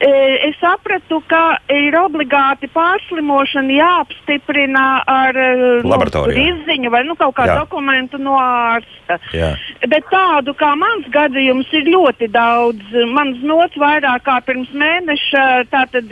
[0.00, 0.12] E,
[0.46, 5.48] Es sapratu, ka ir obligāti pārslimošana jāapstiprina ar e,
[5.86, 5.98] nu,
[6.42, 9.18] izziņu vai nu, kaut kādu dokumentu no ārsta.
[9.34, 9.54] Jā.
[9.88, 12.82] Bet tādu kā mans gadījums ir ļoti daudz.
[13.14, 15.46] Mans nots vairāk kā pirms mēneša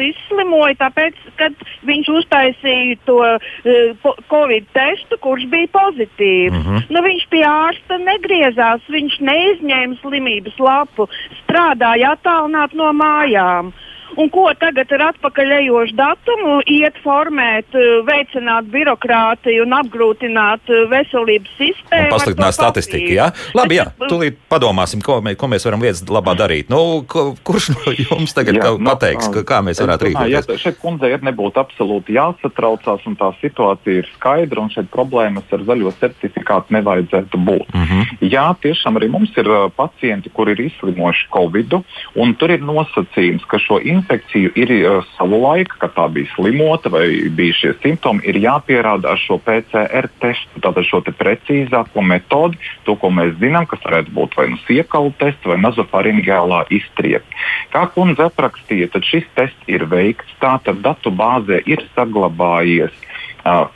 [0.04, 1.56] izslimoja, tāpēc, kad
[1.88, 6.54] viņš uztaisīja to uh, covid testu, kurš bija pozitīvs.
[6.54, 6.82] Mm -hmm.
[6.90, 11.08] nu, viņš pie ārsta negriezās, viņš neizņēma slimības lapu,
[11.42, 13.73] strādāja attālināt no mājām.
[14.16, 21.56] Un ko tagad ar atpakaļejošu datumu iet formēt, eh, veicināt birokrātiju un apgrūtināt eh, veselības
[21.58, 22.12] sistēmu?
[22.12, 23.10] Pasliktināt statistiku.
[23.16, 23.30] Jā?
[23.56, 26.70] Labi, jā, tūlīt padomāsim, ko, mē, ko mēs varam lietas labā darīt.
[26.70, 30.48] Nu, ko, kurš no jums tagad jā, nu, pateiks, ka, kā mēs varētu rīkoties?
[30.52, 35.50] Jā, šeit kundzei ir nebūtu absolūti jāsatraucās, un tā situācija ir skaidra, un šeit problēmas
[35.54, 37.66] ar zaļo certifikātu nevajadzētu būt.
[37.74, 38.30] Mm -hmm.
[38.30, 41.74] Jā, tiešām arī mums ir uh, pacienti, kuri ir izslimojuši Covid,
[42.14, 46.92] un tur ir nosacījums, ka šo infekciju ir uh, savu laiku, kad tā bija slimota
[46.92, 52.60] vai bija šie simptomi, ir jāpierāda ar šo PCR testu, tātad šo te precīzāko metodi,
[52.86, 57.42] to, ko mēs zinām, kas varētu būt vai nu siekalu tests vai nazofaringiālā iztrieka.
[57.74, 62.94] Kā kundze aprakstīja, tad šis tests ir veikts, tātad datu bāzē ir saglabājies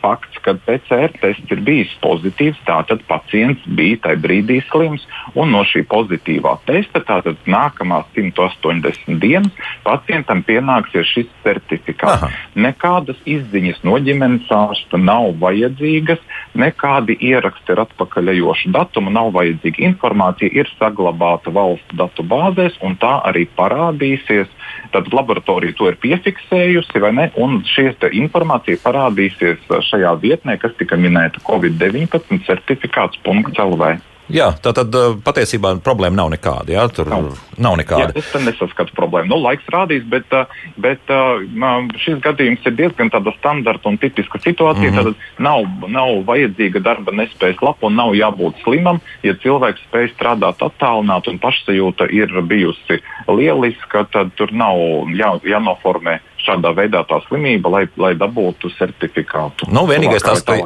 [0.00, 5.04] fakts, ka PCR tests ir bijis pozitīvs, tātad pacients bija tajā brīdī slims.
[5.36, 9.52] Un no šī pozitīvā testa, tātad nākamās 180 dienas,
[9.84, 12.24] pacientam pienāksies šis certifikāts.
[12.24, 12.30] Aha.
[12.56, 16.22] Nekādas izziņas no ģimenes ārsta nav vajadzīgas,
[16.58, 19.84] nekādi ieraksti ar atpakaļejošu datumu nav vajadzīga.
[19.92, 24.48] Informācija ir saglabāta valsts datu bāzēs, un tā arī parādīsies.
[24.92, 27.26] Tad laboratorija to ir piefiksējusi, vai ne?
[27.36, 33.90] Un šī informācija parādīsies šajā vietnē, kas tika minēta Covid-19 certifikāts.lv.
[34.28, 36.72] Jā, tā tad uh, patiesībā problēma nav nekāda.
[36.74, 37.38] Jā, tur nav, Nav.
[37.56, 38.12] nav Jā, nekāda.
[38.20, 39.30] es tam nesaskatu problēmu.
[39.32, 40.44] Nu, laiks rādīs, bet, uh,
[40.76, 44.90] bet m, šis gadījums ir diezgan tāda standarta un tipiska situācija.
[44.90, 44.98] Mm.
[44.98, 45.16] -hmm.
[45.38, 49.00] Tad nav, nav vajadzīga darba nespējas lapa un nav jābūt slimam.
[49.22, 54.76] Ja cilvēks spēj strādāt attālināti un pašsajūta ir bijusi lieliska, tad tur nav
[55.16, 59.68] jā, jānoformē šādā veidā tā slimība, lai, lai dabūtu certifikātu.
[59.72, 60.56] Nu, vienīgais tas, ka,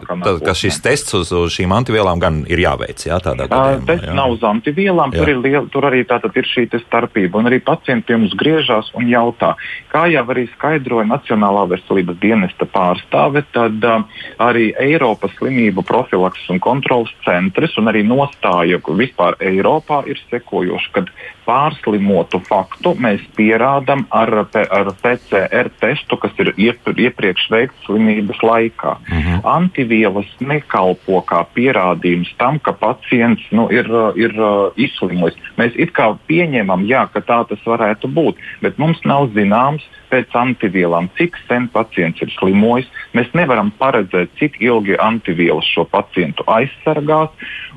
[0.46, 3.02] ka šis tests uz, uz šīm antivielām gan ir jāveic.
[3.08, 3.86] Jā, tādā gadījumā.
[3.88, 4.14] Tas jā.
[4.16, 5.22] nav uz antivielām, Jā.
[5.22, 7.40] tur, ir liel, tur arī tātad ir šī starpība.
[7.40, 9.54] Un arī pacienti mums griežās un jautā,
[9.92, 14.06] kā jau arī skaidroja Nacionālā veselības dienesta pārstāve, tad uh,
[14.42, 21.10] arī Eiropas slimību profilakses un kontrolas centrs un arī nostāja vispār Eiropā ir sekojoša, kad
[21.46, 28.96] pārslimotu faktu mēs pierādām ar, ar PCR testu, kas ir iep, iepriekš veikts slimības laikā.
[29.08, 29.40] Mhm.
[29.48, 35.38] Antivielas nekalpo kā pierādījums tam, ka pacients nu, ir, uh, ir uh, izslimojis.
[35.58, 40.36] Mēs it kā pieņemam, jā, ka tā tas varētu būt, bet mums nav zināms, pēc
[40.36, 42.90] antivielām, cik sen pacients ir slimojis.
[43.16, 47.32] Mēs nevaram paredzēt, cik ilgi antivielas šo pacientu aizsargās.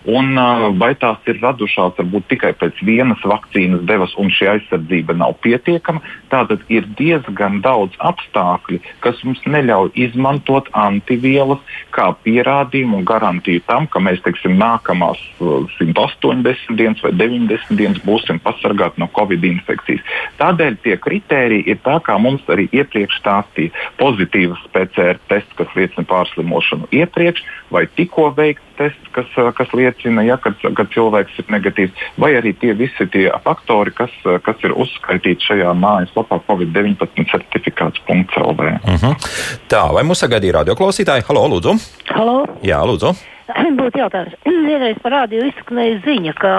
[0.06, 5.15] Un, uh, vai tās ir radušās varbūt tikai pēc vienas vakcīnas devas, un šī aizsardzība
[5.17, 6.04] nav pietiekama?
[6.30, 11.63] Tātad ir diezgan daudz apstākļu, kas mums neļauj izmantot antivielas
[11.95, 18.38] kā pierādījumu un garantiju tam, ka mēs teiksim, nākamās 180 dienas vai 90 dienas būsim
[18.45, 20.06] pasargāti no covid infekcijas.
[20.38, 23.74] Tādēļ tie kriteriji ir tā, kā mums arī iepriekš stāstīja.
[24.02, 30.38] Pozitīvs PCR tests, kas liecina pārslimošanu iepriekš, vai tikko veikts tests, kas, kas liecina, ja,
[30.42, 34.14] kad, kad cilvēks ir negatīvs, vai arī tie visi tie faktori, kas,
[34.46, 38.74] kas ir uzskaitīti šajā mājaslapā COVID-19 certifikāts.lv.
[38.76, 39.30] Uh -huh.
[39.72, 41.28] Tā, vai mūsu sagaidīja radioklausītāji?
[41.30, 41.80] Halo, lūdzu!
[42.12, 42.44] Halo!
[42.64, 43.35] Jā, lūdzu!
[43.80, 44.36] Būtu jautājums.
[44.70, 46.56] Vienreiz parādīja izskanēja ziņa, ka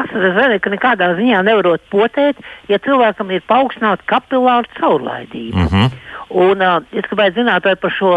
[0.00, 5.66] AstraZeneca nekādā ziņā nevarot potēt, ja cilvēkam ir paaugstināta kapilāra caurlaidība.
[5.66, 5.96] Uh -huh.
[6.28, 8.10] Un, uh, es gribētu zināt, vai par šo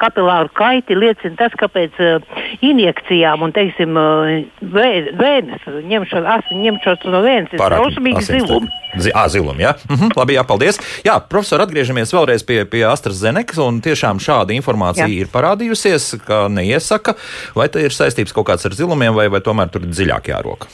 [0.00, 4.30] kapilāru kaiti liecina tas, ka pēc uh, injekcijām un, teiksim, uh,
[4.64, 4.88] vē,
[5.20, 8.72] vēnes ņemšot, asiņu ņemšot no vēnes, ir drausmīgi zilumi.
[8.96, 9.74] Zi à, zilumi, jā.
[9.90, 10.78] Mhm, labi, jā, paldies.
[11.04, 15.24] Jā, profesor, atgriežamies vēlreiz pie, pie AstraZeneca, un tiešām šāda informācija jā.
[15.24, 17.16] ir parādījusies, ka neiesaka,
[17.56, 20.70] vai tā ir saistības kaut kāds ar zilumiem, vai, vai tomēr tur dziļāk jāroka.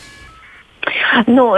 [1.29, 1.51] Nu,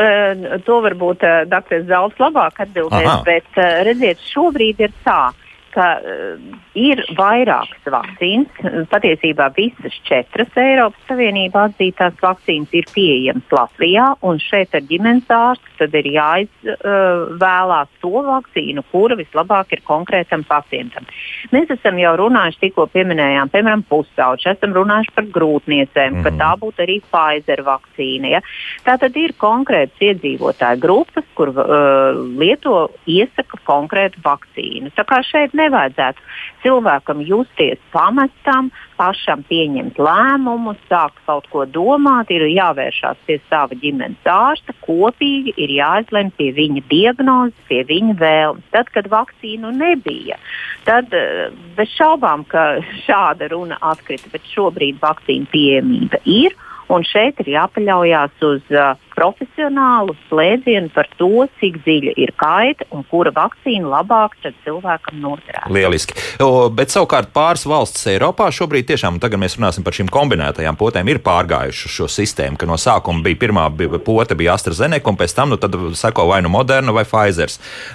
[0.67, 3.21] to varbūt Dārts Zalts labāk atbildēs, Aha.
[3.27, 5.31] bet redziet, šobrīd ir tā,
[5.75, 8.87] ka uh, ir vairākas vakcīnas.
[8.93, 15.89] Patiesībā visas četras Eiropas Savienībā atzītās vakcīnas ir pieejamas Latvijā, un šeit ar ģimenes ārstu
[15.99, 21.07] ir jāizvēlās uh, to vakcīnu, kura vislabāk ir konkrētam pacientam.
[21.53, 26.25] Mēs esam jau runājuši, tikko pieminējām, piemēram, pusauģi, esam runājuši par grūtniecēm, mm -hmm.
[26.25, 28.33] ka tā būtu arī Pfizer vakcīna.
[28.37, 28.41] Ja?
[28.87, 34.93] Tā tad ir konkrētas iedzīvotāju grupas, kur uh, lieto iesaka konkrētu vakcīnu.
[34.97, 36.31] Tā kā šeit nevajadzētu
[36.63, 44.29] cilvēkam justies pamestam, pašam pieņemt lēmumus, sākt kaut ko domāt, ir jāvēršās pie sava ģimenes
[44.29, 48.69] ārsta, kopīgi ir jāizlemj pie viņa diagnozes, pie viņa vēlmes.
[48.75, 50.39] Tad, kad vakcīnu nebija,
[50.87, 56.59] tad eh, bez šaubām, ka šāda runa atkrita, bet šobrīd vakcīna pieejamība ir.
[56.93, 63.05] Un šeit ir jāpaļaujas uz uh, profesionālu slēdzienu par to, cik dziļa ir kaita un
[63.11, 65.73] kura vakcīna labāk cilvēkam noderētu.
[65.73, 66.17] Lieliski.
[66.43, 71.11] O, bet savukārt pāris valstis Eiropā šobrīd tiešām, tagad mēs runāsim par šīm kombinētajām potēm,
[71.13, 73.69] ir pārgājušas šo sistēmu, ka no sākuma bija pirmā
[74.05, 75.61] pote bija AstraZeneca, un pēc tam nu,
[75.99, 77.53] seko vai nu Moderna vai Pfizer.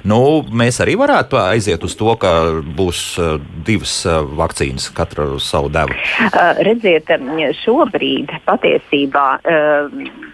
[0.07, 2.33] Nu, mēs arī varētu aiziet uz to, ka
[2.77, 3.35] būs uh,
[3.67, 5.95] divas uh, vakcīnas, katra savu devu.
[6.27, 7.11] Uh, redziet,
[7.63, 9.27] šobrīd patiesībā.
[9.43, 10.26] Uh,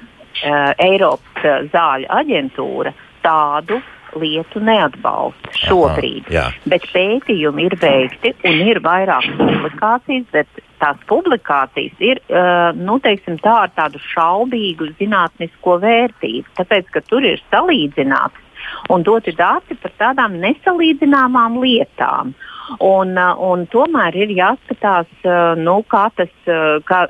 [0.43, 2.93] Eiropas uh, zāļu aģentūra
[3.23, 3.79] tādu
[4.19, 6.27] lietu neatbalsta šobrīd.
[6.27, 6.45] Aha, jā.
[6.69, 13.39] bet pētījumi ir veikti un ir vairākas publikācijas, bet tās publikācijas ir uh, nu, teiksim,
[13.41, 16.55] tā, ar tādu šaubīgu zinātnisko vērtību.
[16.59, 22.33] Tāpēc, ka tur ir salīdzināts un doti dati par tādām nesalīdzināmām lietām.
[22.33, 27.03] Uh, un tomēr ir jāskatās, uh, nu, kā tas uh, kā,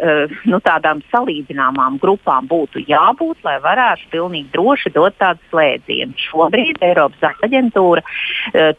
[0.49, 6.17] nu, tādām salīdzināmām grupām būtu jābūt, lai varētu pilnīgi droši dot tādu slēdzienu.
[6.29, 8.03] Šobrīd Eiropas aģentūra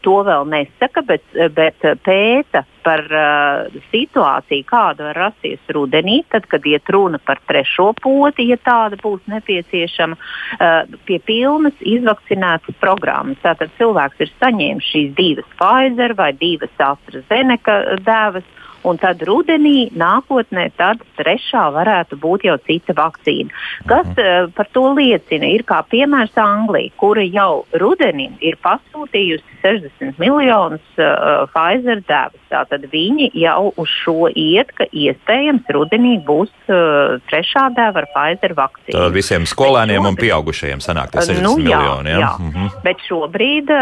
[0.03, 1.23] to vēl nesaka, bet,
[1.55, 7.91] bet pēta par uh, situāciju, kāda var rasties rudenī, tad, kad iet runa par trešo
[8.01, 13.41] poti, ja tāda būs nepieciešama, uh, pie pilnas izvakcinētas programmas.
[13.43, 18.45] Tātad cilvēks ir saņēmis šīs divas Pfizer vai divas AstraZeneca dēvas
[18.85, 23.53] un tad rudenī, nākotnē, tad trešā varētu būt jau cita vakcīna.
[23.89, 25.49] Kas uh, par to liecina?
[25.55, 32.41] Ir kā piemērs Anglija, kura jau rudenim ir pasūtījusi 60 miljonus uh, Pfizer devas.
[32.51, 38.55] Tātad viņi jau uz šo iet, ka iespējams rudenī būs uh, trešā deva ar Pfizer
[38.57, 38.97] vakcīnu.
[38.97, 42.13] Tad visiem skolēniem un pieaugušajiem sanāk tie 60 nu, jā, miljoni.
[42.13, 42.19] Ja?
[42.25, 42.77] Jā, mm -hmm.
[42.85, 43.73] bet šobrīd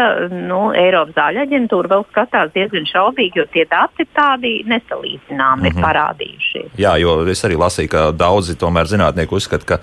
[0.48, 5.64] nu, Eiropas zāļu aģentūra vēl skatās diezgan šaubīgi, jo tie dati tādi nesaistās nesalīdzinām mm
[5.64, 5.78] -hmm.
[5.78, 6.70] ir parādījušies.
[6.78, 9.78] Jā, jo es arī lasīju, ka daudzi tomēr zinātnieki uzskata, ka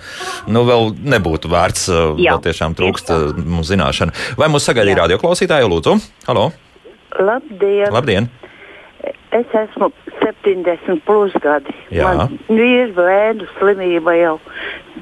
[0.46, 4.12] nu, vēl nebūtu vērts, uh, Jā, vēl tiešām trūkst uh, mums zināšanu.
[4.36, 5.98] Vai mūs sagaidīja radioklausītāji, lūdzu?
[6.26, 6.52] Halo!
[7.18, 7.92] Labdien!
[7.92, 8.28] Labdien.
[9.32, 11.72] Es esmu 70 plus gadi.
[11.90, 12.04] Jā.
[12.04, 14.38] Man ir vēnu slimība jau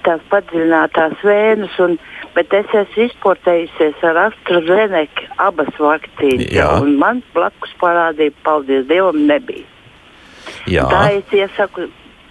[0.07, 1.99] tās padziļinātās vēnas, un,
[2.35, 6.87] bet es esmu izportējusies ar AstraZeneca abas vakcīnas.
[7.03, 9.67] Man blakus parādīja, paldies Dievam, nebija.
[10.71, 10.87] Jā.
[10.91, 11.89] Tā es iesaku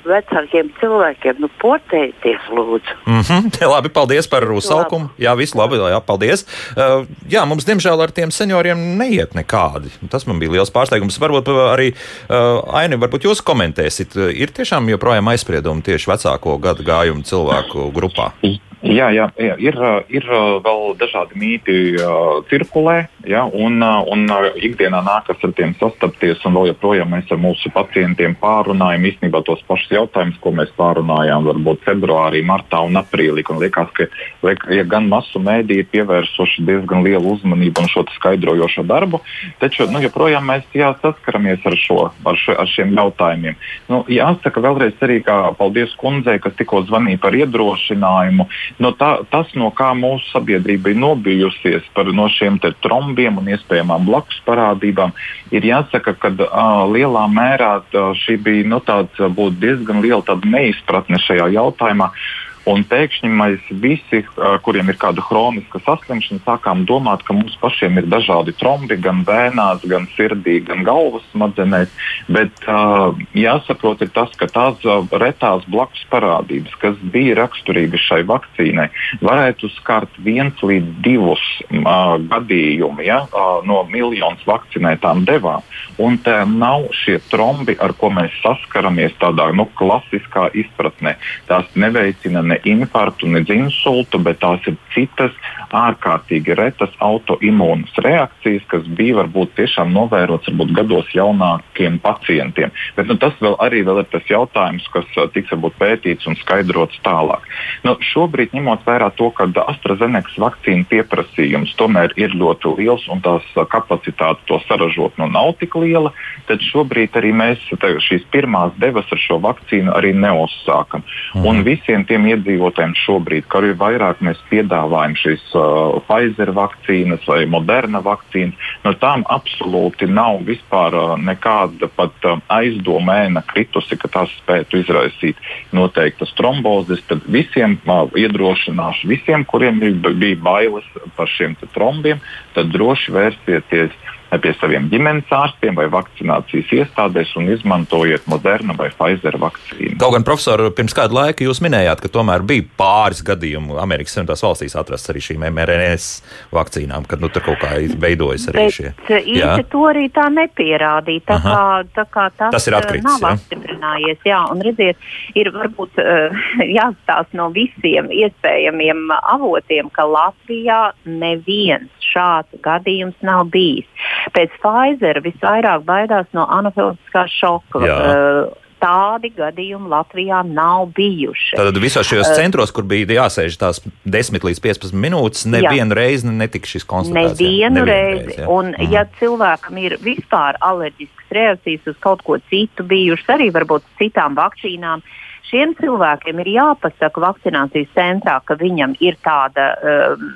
[0.07, 1.39] vecākiem cilvēkiem.
[1.43, 2.95] Nu, portējieties, lūdzu.
[3.05, 3.59] Mm -hmm.
[3.74, 5.09] Labi, paldies par uzsaukumu.
[5.20, 6.45] Jā, viss labi, jā, paldies.
[6.72, 9.91] Uh, jā, mums, diemžēl, ar tiem senioriem neiet nekādi.
[10.09, 11.20] Tas man bija liels pārsteigums.
[11.20, 17.24] Varbūt arī uh, Aini, varbūt jūs komentēsiet, ir tiešām joprojām aizspriedumi tieši vecāko gadu gājumu
[17.24, 18.32] cilvēku grupā?
[18.80, 19.76] Jā, jā, jā ir,
[20.08, 20.26] ir
[20.64, 26.40] vēl dažādi mīti uh, cirkulē, ja, un, uh, un uh, ikdienā nākas ar tiem sastapties.
[26.48, 31.84] Vēl joprojām mēs ar mūsu pacientiem pārunājam īstenībā tos pašus jautājumus, ko mēs pārunājām varbūt
[31.90, 33.44] februārī, martā un aprīlī.
[33.52, 34.08] Un liekas, ka
[34.48, 39.20] liek, ja gan masu mēdī ir pievērsuši diezgan lielu uzmanību un šo skaidrojošo darbu,
[39.60, 43.60] taču nu, joprojām mēs jā, saskaramies ar, šo, ar, šo, ar šiem jautājumiem.
[43.92, 49.49] Nu, jāsaka vēlreiz arī, ka paldies kundzei, kas tikko zvanīja par iedrošinājumu no tā, tas,
[49.57, 55.15] no kā mūsu sabiedrība ir nobijusies par no šiem trombiem un iespējamām blakus parādībām,
[55.51, 59.15] ir jāsaka, ka uh, lielā mērā uh, šī bija nu, tāds,
[59.59, 62.11] diezgan liela neizpratne šajā jautājumā.
[62.13, 64.22] Uh, Un pēkšņi mēs visi,
[64.65, 69.86] kuriem ir kāda chroniska saslimšana, sākām domāt, ka mums pašiem ir dažādi trombi, gan vēnās,
[69.89, 71.89] gan sirdī, gan galvas smadzenēs.
[72.30, 74.86] Bet uh, jāsaprot, tas, ka tās
[75.24, 78.89] retās blakus parādības, kas bija raksturīgas šai vakcīnai,
[79.26, 81.41] varētu skart viens līdz divus
[81.72, 85.65] uh, gadījumus ja, uh, no miljonus vakcinētām devām.
[85.97, 91.17] Un tā nav šie trombi, ar ko mēs saskaramies tādā nu, klasiskā izpratnē.
[91.49, 95.36] Tās neveicina ne infarktu, ne insultu, bet tās ir citas
[95.76, 102.74] ārkārtīgi retas autoimūnas reakcijas, kas bija varbūt tiešām novērots varbūt gados jaunākiem pacientiem.
[102.97, 106.99] Bet nu, tas vēl arī vēl ir tas jautājums, kas tiks varbūt pētīts un skaidrots
[107.05, 107.45] tālāk.
[107.86, 113.45] Nu, šobrīd, ņemot vērā to, ka AstraZeneca vakcīnu pieprasījums tomēr ir ļoti liels un tās
[113.70, 116.13] kapacitāte to saražot nu, nav tik liela,
[116.49, 117.63] tad šobrīd arī mēs
[118.09, 121.03] šīs pirmās devas ar šo vakcīnu arī neuzsākam.
[121.36, 121.45] Mhm.
[121.45, 127.43] Un visiem tiem iedzīvotājiem šobrīd, kā arī vairāk mēs piedāvājam šīs uh, Pfizer vakcīnas vai
[127.49, 134.12] Moderna vakcīnas, no tām absolūti nav vispār uh, nekāda pat uh, aizdoma ēna kritusi, ka
[134.12, 135.39] tās spētu izraisīt
[135.76, 137.03] noteiktas trombozes.
[137.10, 140.88] Tad visiem uh, iedrošināšu, visiem, kuriem bija bailes
[141.18, 142.24] par šiem trombiem,
[142.55, 149.40] tad droši vērsieties pie saviem ģimenes ārstiem vai vakcinācijas iestādēs un izmantojiet Moderna vai Pfizer
[149.42, 149.98] vakcīnu.
[150.02, 154.46] Kaut gan, profesor, pirms kāda laika jūs minējāt, ka tomēr bija pāris gadījumu Amerikas Savienotās
[154.46, 156.10] valstīs atrasts arī šīm mRNS
[156.54, 158.94] vakcīnām, kad nu, tur kaut kā veidojas arī Bet šie.
[159.10, 161.26] Īsti to arī tā nepierādīja.
[161.30, 161.60] Tā kā,
[161.96, 163.34] tā kā tas, tas ir atkritis, nav jā?
[163.38, 164.22] apstiprinājies.
[164.30, 165.10] Jā, un redziet,
[165.40, 166.44] ir varbūt uh,
[166.78, 173.88] jāstāsta no visiem iespējamiem avotiem, ka Latvijā neviens šāds gadījums nav bijis.
[174.36, 177.86] Pēc Pfizer visvairāk baidās no anafiliskā šoka.
[177.86, 177.99] Jā.
[177.99, 181.57] Uh, Tādi gadījumi Latvijā nav bijuši.
[181.60, 186.32] Tad visos šajos uh, centros, kur bija jāsēž tās 10 līdz 15 minūtes, nevienu reizi
[186.32, 187.36] netika šis konstatēts.
[187.36, 188.38] Nevienu reizi.
[188.38, 188.93] reizi un, mm.
[188.95, 195.03] ja cilvēkam ir vispār alerģisks reakcijas uz kaut ko citu bijušas, arī varbūt citām vakcīnām,
[195.51, 199.74] šiem cilvēkiem ir jāpasaka vakcinācijas centrā, ka viņam ir tāda.
[199.84, 200.30] Uh,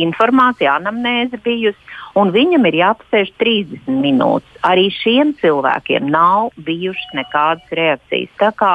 [0.00, 4.60] informācija, anamnēze bijusi, un viņam ir jāpasēž 30 minūtes.
[4.66, 8.32] Arī šiem cilvēkiem nav bijušas nekādas reakcijas.
[8.40, 8.74] Tā kā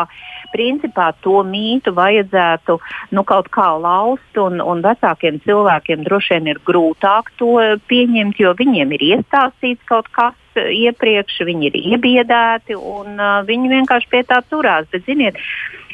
[0.54, 2.78] principā to mītu vajadzētu
[3.16, 7.58] nu, kaut kā laust, un, un vecākiem cilvēkiem droši vien ir grūtāk to
[7.90, 14.10] pieņemt, jo viņiem ir iestāstīts kaut kas iepriekš, viņi ir iebiedēti, un uh, viņi vienkārši
[14.10, 14.88] pie tā turās.
[14.92, 15.38] Bet, ziniet,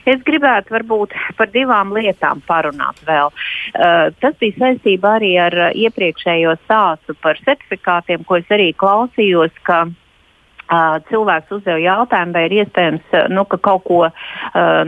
[0.09, 3.31] Es gribētu varbūt par divām lietām parunāt vēl.
[3.31, 9.55] Uh, tas bija saistībā arī ar uh, iepriekšējo stāstu par certifikātiem, ko es arī klausījos,
[9.63, 9.85] ka
[11.09, 13.99] cilvēks uzdeva jautājumu, vai ir iespējams, nu, ka kaut ko,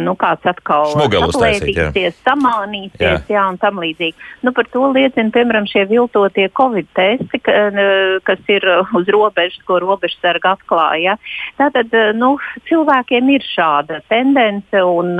[0.01, 3.37] nu, kāds atkal saplētīsies, samanīsies, jā.
[3.37, 4.15] jā, un tam līdzīgi.
[4.45, 8.67] Nu, par to liecina, piemēram, šie viltotie Covid testi, kas ir
[8.97, 11.17] uz robežas, ko robežsarga atklāja.
[11.59, 12.35] Tātad, nu,
[12.69, 15.19] cilvēkiem ir šāda tendence, un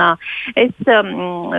[0.56, 1.52] es um,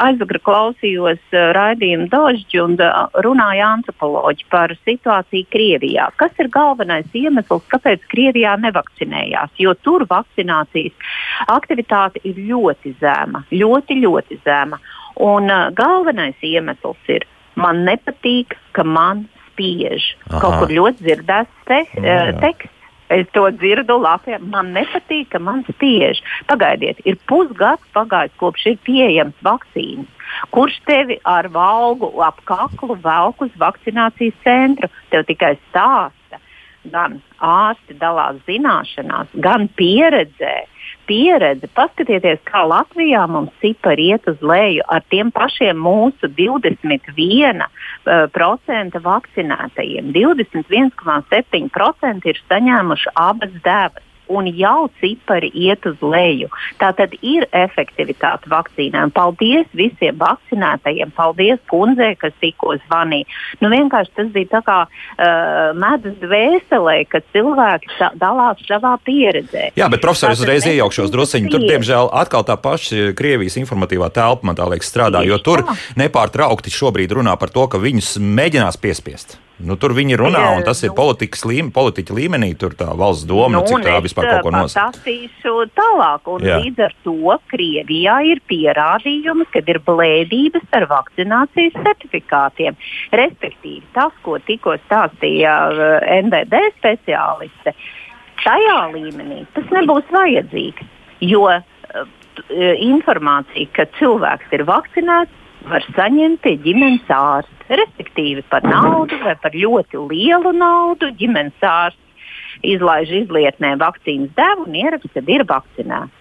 [0.00, 2.76] aizvakar klausījos raidījumu Dožģi un
[3.24, 6.08] runāja antropoloģi par situāciju Krievijā.
[6.20, 10.94] Kas ir galvenais iemesls, kāpēc Krievija Krievijā nevakcinējās, jo tur vakcinācijas
[11.50, 14.78] aktivitāte ir ļoti zema, ļoti, ļoti zema.
[15.18, 17.26] Un uh, galvenais iemesls ir,
[17.58, 20.12] man nepatīk, ka man spiež.
[20.28, 20.38] Aha.
[20.44, 22.76] Kaut kur ļoti dzirdēts te, uh, teksts.
[23.10, 24.38] Es to dzirdu Latvijā.
[24.38, 26.20] Man nepatīk, ka man spiež.
[26.46, 30.06] Pagaidiet, ir pusgads pagājis kopš ir pieejams vakcīnas.
[30.54, 34.86] Kurš tevi ar valgu ap kaklu velk uz vakcinācijas centru?
[35.10, 36.19] Tev tikai stāsta
[36.88, 40.64] gan ārsti dalās zināšanās, gan pieredzē.
[41.10, 47.66] pieredze, paskatieties, kā Latvijā mums cipari iet uz leju ar tiem pašiem mūsu 21%
[48.06, 48.30] uh,
[49.02, 50.12] vakcinētajiem.
[50.14, 56.50] 21,7% ir saņēmuši abas devas un jau cipari iet uz leju.
[56.80, 59.12] Tā tad ir efektivitāte vakcīnām.
[59.14, 63.28] Paldies visiem vakcinētajiem, paldies kundzei, kas tikko zvanīja.
[63.60, 69.70] Nu, vienkārši tas bija tā kā uh, medus dvēselē, ka cilvēki dalās savā pieredzē.
[69.78, 71.52] Jā, bet profesor, es uzreiz iejaukšos drusciņi.
[71.52, 75.66] Tur, diemžēl, atkal tā paša Krievijas informatīvā telpa man tā liekas strādā, jo tur
[76.00, 79.38] nepārtraukti šobrīd runā par to, ka viņus mēģinās piespiest.
[79.66, 83.58] Nu, tur viņi runā, un tas ir politikas līmenī, politiķa līmenī, tur tā valsts doma,
[83.58, 84.94] nu, cik tā vispār kaut ko nosaka.
[84.96, 86.58] Tas īšu tālāk, un Jā.
[86.62, 92.78] līdz ar to Krievijā ir pierādījumi, ka ir blēdības ar vakcinācijas certifikātiem.
[93.20, 97.74] Respektīvi, tas, ko tikko stāstīja eh, NVD speciāliste,
[98.44, 100.88] tajā līmenī tas nebūs vajadzīgs,
[101.28, 101.60] jo uh,
[102.80, 105.36] informācija, ka cilvēks ir vakcinēts,
[105.68, 107.56] var saņemt pie ģimenes ārsta.
[107.70, 114.80] Respektīvi par naudu vai par ļoti lielu naudu ģimenes ārsts izlaiž izlietnē vakcīnas devu un
[114.80, 116.16] ieraksta, ka ir vakcinēts.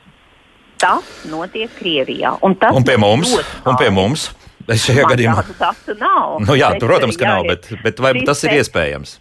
[0.79, 2.37] Tas notiek Krievijā.
[2.45, 3.33] Un, un pie mums?
[3.67, 4.29] Un pie mums?
[4.69, 5.43] Es šajā gadījumā.
[5.59, 6.37] Tādu nav.
[6.45, 9.17] Nu, jā, tu, protams, ka nav, bet, bet vai tas ir iespējams?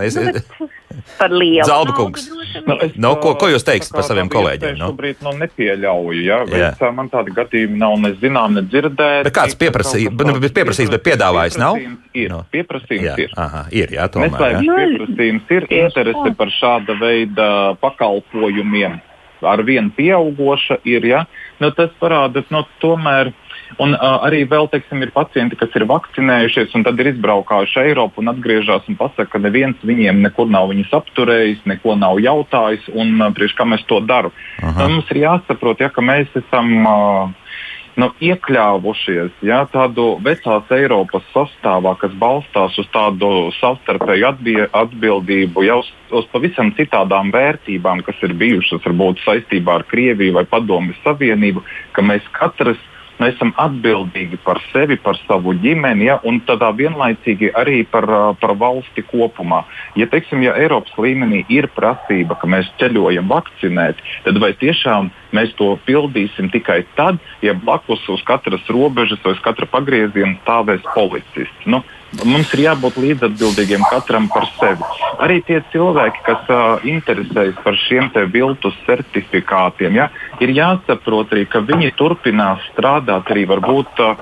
[0.00, 0.68] Es, nu,
[1.18, 1.66] par lielu.
[1.68, 2.30] Zalba kungs.
[2.66, 4.74] Nu, es, no, ko, ko jūs teiksiet par saviem kolēģiem?
[4.74, 4.88] Es no?
[4.92, 6.40] šobrīd nu, nepieļauju, ja?
[6.48, 9.26] Bet, man tādi gadījumi nav ne zinām, ne dzirdēti.
[9.28, 11.80] Bet kāds pieprasīs, bet, bet pieprasīs, bet piedāvājis nav?
[12.16, 12.42] Ir, no.
[12.54, 13.16] pieprasījums jā.
[13.26, 13.36] ir.
[13.40, 14.32] Aha, ir, jā, tomēr.
[14.32, 14.82] Neslēpts jā.
[14.82, 17.48] pieprasījums ir, interese par šāda veida
[17.84, 19.00] pakalpojumiem
[19.42, 21.24] ar vienu pieaugoša ir, ja?
[21.60, 23.32] Nu, tas parāda, nu, tomēr
[23.80, 28.20] Un uh, arī vēl, teiksim, ir pacienti, kas ir vakcinējušies un tad ir izbraukājuši Eiropu
[28.22, 33.14] un atgriežas un pasaka, ka neviens viņiem nekur nav viņus apturējis, neko nav jautājis un
[33.20, 34.34] uh, priekš kā mēs to darām.
[34.62, 36.74] Mums ir jāsaprot, ja, ka mēs esam.
[36.82, 37.38] Uh,
[38.00, 44.30] nu, iekļāvušies ja, tādu vecās Eiropas sastāvā, kas balstās uz tādu savstarpēju
[44.82, 45.90] atbildību, jau uz,
[46.22, 51.64] uz pavisam citādām vērtībām, kas ir bijušas varbūt saistībā ar Krieviju vai Padomju Savienību,
[51.96, 52.80] ka mēs katrs
[53.22, 58.08] Mēs esam atbildīgi par sevi, par savu ģimeni, ja, un tādā vienlaicīgi arī par,
[58.40, 59.62] par valsti kopumā.
[60.00, 65.54] Ja, teiksim, ja Eiropas līmenī ir prasība, ka mēs ceļojam vakcinēt, tad vai tiešām mēs
[65.60, 71.68] to pildīsim tikai tad, ja blakus uz katras robežas vai uz katra pagrieziena stāvēs policists?
[71.70, 71.84] Nu,
[72.28, 74.84] Mums ir jābūt līdzatbildīgiem katram par sevi.
[75.22, 80.08] Arī tie cilvēki, kas uh, interesējas par šiem viltus certifikātiem, ja,
[80.42, 84.16] ir jāsaprot arī, ka viņi turpinās strādāt arī varbūt uh,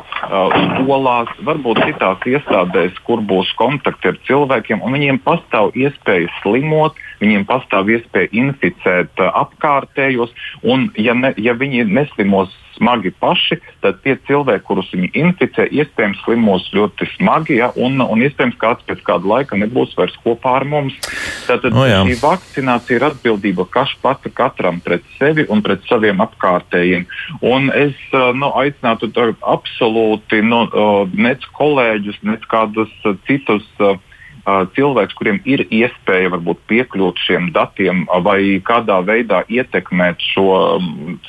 [0.77, 7.49] skolās, varbūt citās iestādēs, kur būs kontakti ar cilvēkiem, un viņiem pastāv iespēja slimot, viņiem
[7.49, 10.37] pastāv iespēja inficēt uh, apkārtējos,
[10.69, 16.23] un ja, ne, ja viņi neslimos smagi paši, tad tie cilvēki, kurus viņi inficē, iespējams
[16.25, 20.67] slimos ļoti smagi, ja, un, un iespējams kāds pēc kāda laika nebūs vairs kopā ar
[20.69, 20.97] mums.
[21.47, 27.07] Tātad oh, šī vakcinācija ir atbildība pats katram pret sevi un pret saviem apkārtējiem.
[27.45, 29.11] Un es nu, aicinātu
[29.45, 30.65] absolūti nu,
[31.13, 32.93] nec kolēģus, nec kādus
[33.29, 33.67] citus
[34.47, 40.79] cilvēks, kuriem ir iespēja varbūt, piekļūt šiem datiem vai kādā veidā ietekmēt šo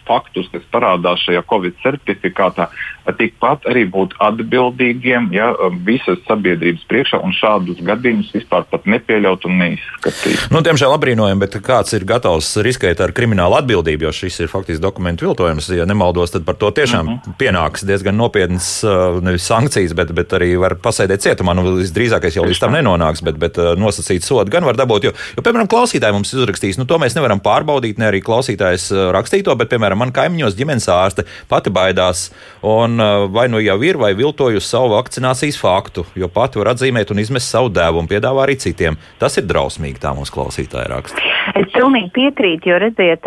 [0.08, 2.70] faktus, kas parādās šajā Covid certifikātā,
[3.18, 5.52] tikpat arī būt atbildīgiem ja,
[5.86, 10.48] visas sabiedrības priekšā un šādus gadījumus vispār nepieļaut un neizskatīt.
[10.54, 14.84] Nu, diemžēl apbrīnojam, bet kāds ir gatavs riskēt ar kriminālu atbildību, jo šis ir faktiski
[14.84, 15.70] dokumentu viltojums.
[15.76, 17.20] Ja nemaldos, tad par to tiešām mhm.
[17.26, 17.38] -huh.
[17.42, 18.84] pienāks diezgan nopietnas
[19.22, 21.56] nevis sankcijas, bet, bet arī var pasēdēt cietumā.
[21.58, 25.10] Nu, visdrīzākais jau līdz tam nenonāks, bet, bet nosacīt sodu gan var dabūt.
[25.10, 29.56] Jo, jo piemēram, klausītāji mums uzrakstīs, nu, to mēs nevaram pārbaudīt, ne arī klausītājs rakstīto,
[29.60, 32.30] bet, piemēram, man kaimiņos ģimenes ārste pati baidās.
[32.62, 37.14] Un, uh, vai nu jau ir, vai viltojusi savu vakcinācijas faktu, jo pati var atzīmēt
[37.14, 39.00] un izmest savu devu un piedāvā arī citiem.
[39.22, 41.30] Tas ir drausmīgi, tā mums klausītāja raksta.
[41.58, 43.26] Es pilnīgi piekrītu, jo redziet,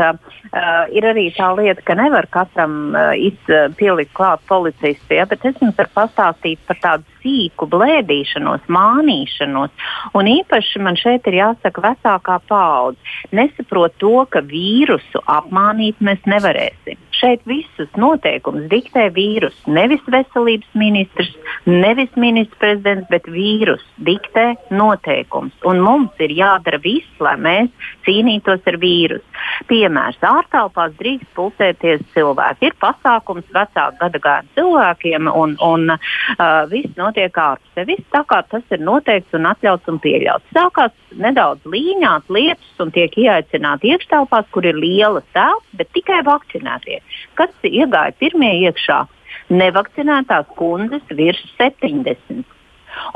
[0.51, 5.61] uh, ir arī tā lieta, ka nevar katram uh, pielikt klāt policistu, ja, bet es
[5.63, 9.73] jums varu pastāstīt par tādu sīku blēdīšanos, mānīšanos.
[10.19, 13.01] Un īpaši man šeit ir jāsaka vecākā paudze.
[13.33, 19.57] Nesaprot to, ka vīrusu apmānīt mēs nevarēsim šeit visus noteikumus diktē vīrus.
[19.71, 21.33] Nevis veselības ministrs,
[21.67, 25.55] nevis ministrs prezidents, bet vīrus diktē noteikums.
[25.69, 27.71] Un mums ir jādara viss, lai mēs
[28.07, 29.25] cīnītos ar vīrusu.
[29.71, 32.71] Piemērs ārtelpās drīkst pulcēties cilvēki.
[32.71, 37.87] Ir pasākums vecāku gadagājumu cilvēkiem, un, un uh, viss notiek ārpusē.
[37.89, 40.53] Viss tā kā tas ir noteikts un atļauts un pieļauts.
[40.57, 47.01] Sākās nedaudz līņāt lietas un tiek ieaicināti iekštelpās, kur ir lielas telpas, bet tikai vakcinētie.
[47.39, 49.05] Kas iegāja pirmie iekšā?
[49.53, 52.45] Nevakcinētās kundzes virs 70.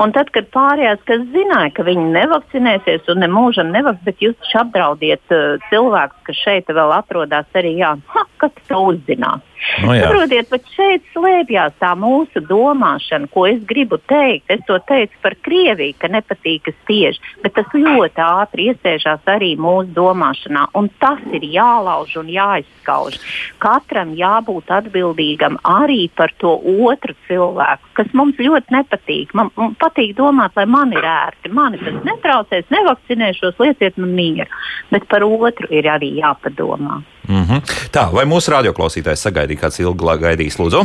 [0.03, 4.55] Un tad, kad pārējās, kas zināja, ka viņi nevakcinēsies un ne mūžam nevakcinēsies, bet jūs
[4.61, 9.48] apdraudiet uh, cilvēkus, kas šeit vēl atrodas arī, jā, ha, kas to uzzinās.
[9.83, 10.07] Nu, jā.
[10.07, 14.47] Saprotiet, bet šeit slēpjas tā mūsu domāšana, ko es gribu teikt.
[14.51, 19.53] Es to teicu par Krieviju, ka nepatīk, ka spiež, bet tas ļoti ātri iesēžās arī
[19.59, 20.69] mūsu domāšanā.
[20.79, 23.19] Un tas ir jālauž un jāizskauž.
[23.63, 26.55] Katram jābūt atbildīgam arī par to
[26.89, 29.35] otru cilvēku, kas mums ļoti nepatīk.
[29.37, 34.49] Man, man patīk domāt, lai man ir ērti, mani tas netraucēs, nevakcinēšos, lieciet man mieru.
[34.89, 37.01] Bet par otru ir arī jāpadomā.
[37.29, 37.61] Mm -hmm.
[37.93, 40.81] Tā, vai mūsu radioklausītājs sagaidīja kāds ilgi gaidījis, lūdzu?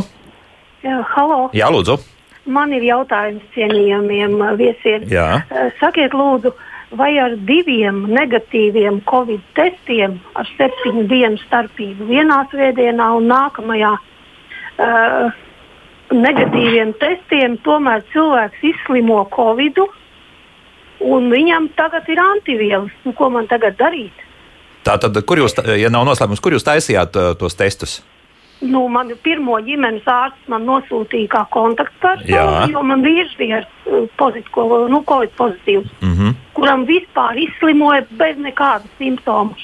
[0.83, 1.49] Jā, halo.
[1.53, 1.97] Jā, lūdzu.
[2.45, 5.07] Man ir jautājums cienījamiem uh, viesiem.
[5.09, 5.41] Jā.
[5.49, 6.53] Uh, Sakiet, lūdzu,
[6.91, 15.31] vai ar diviem negatīviem covid testiem ar septiņu dienu starpību vienā svētdienā un nākamajā uh,
[16.13, 19.81] negatīviem testiem tomēr cilvēks izslimo covid
[20.99, 22.93] un viņam tagad ir antivielas.
[23.03, 24.24] Nu, ko man tagad darīt?
[24.85, 28.03] Tātad, kur jūs, ja nav noslēpums, kur jūs taisījāt uh, tos testus?
[28.63, 34.85] Nu, man pirmo ģimenes ārsts man nosūtīja kā kontaktpersonu, jo man vīrs bija uh, pozitīvu,
[34.93, 36.35] nu, covid pozitīvs, Mm -hmm.
[36.53, 39.55] kuram vispār izslimoja bez nekāda simptoma.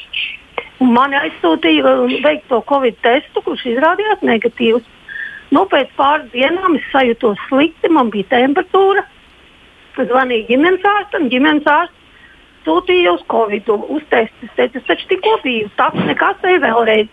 [0.79, 4.83] Un mani aizsūtīja uh, veikt to covid testu, kurš izrādījās negatīvs.
[5.51, 9.03] Nu, pēc pāris dienām es sajūtos slikti, man bija temperatūra.
[9.95, 12.00] Zvanīja ģimenes ārstam, ģimenes ārsts
[12.65, 14.47] sūtīja uz covid, uz testu.
[14.47, 17.09] Es teicu, es taču tikko biju, tas nekas te vēlreiz.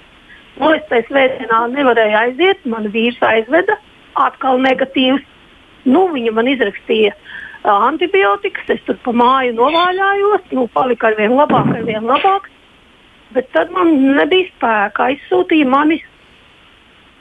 [0.58, 3.78] Nu, es tajā svētdienā nevarēju aiziet, man vīrs aizveda,
[4.18, 5.22] atkal negatīvs.
[5.88, 7.14] Nu, viņa man izrakstīja
[7.68, 12.48] antibiotikas, es tur pa māju novāļājos, nu, palika ar vien labāk, ar vien labāk.
[13.34, 16.00] Bet tad man nebija spēka, aizsūtīja mani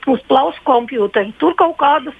[0.08, 1.34] uz plaušu kompjuteru.
[1.38, 2.16] Tur kaut kādas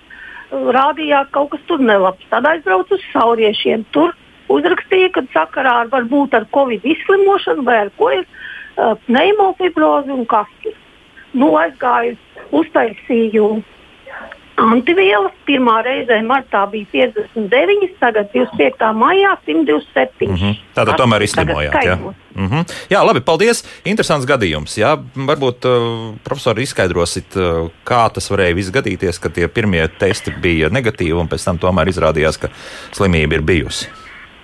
[0.53, 2.25] rādījās, kaut kas tur nelabs.
[2.31, 3.87] Tad aizbraucu uz sauriešiem.
[3.97, 4.15] Tur
[4.53, 10.27] uzrakstīja, ka sakarā ar varbūt ar covid izslimošanu vai ar ko ir uh, pneumofibrozi un
[10.29, 10.77] kas ir.
[11.37, 12.17] Nu, aizgāju,
[12.57, 13.49] uztaisīju
[14.59, 15.35] antivielas.
[15.49, 18.89] Pirmā reize martā bija 59, tagad 25.
[18.97, 20.29] maijā 127.
[20.29, 20.57] Mm -hmm.
[20.75, 21.85] Tātad tomēr izslimojāt.
[21.85, 21.97] Jā.
[22.35, 22.65] Mm -hmm.
[22.91, 23.65] jā, labi, paldies.
[23.85, 24.79] Interesants gadījums.
[24.79, 30.33] Jā, varbūt uh, profesori izskaidrosit, uh, kā tas varēja viss gadīties, ka tie pirmie testi
[30.43, 32.49] bija negatīvi un pēc tam tomēr izrādījās, ka
[32.93, 33.89] slimība ir bijusi.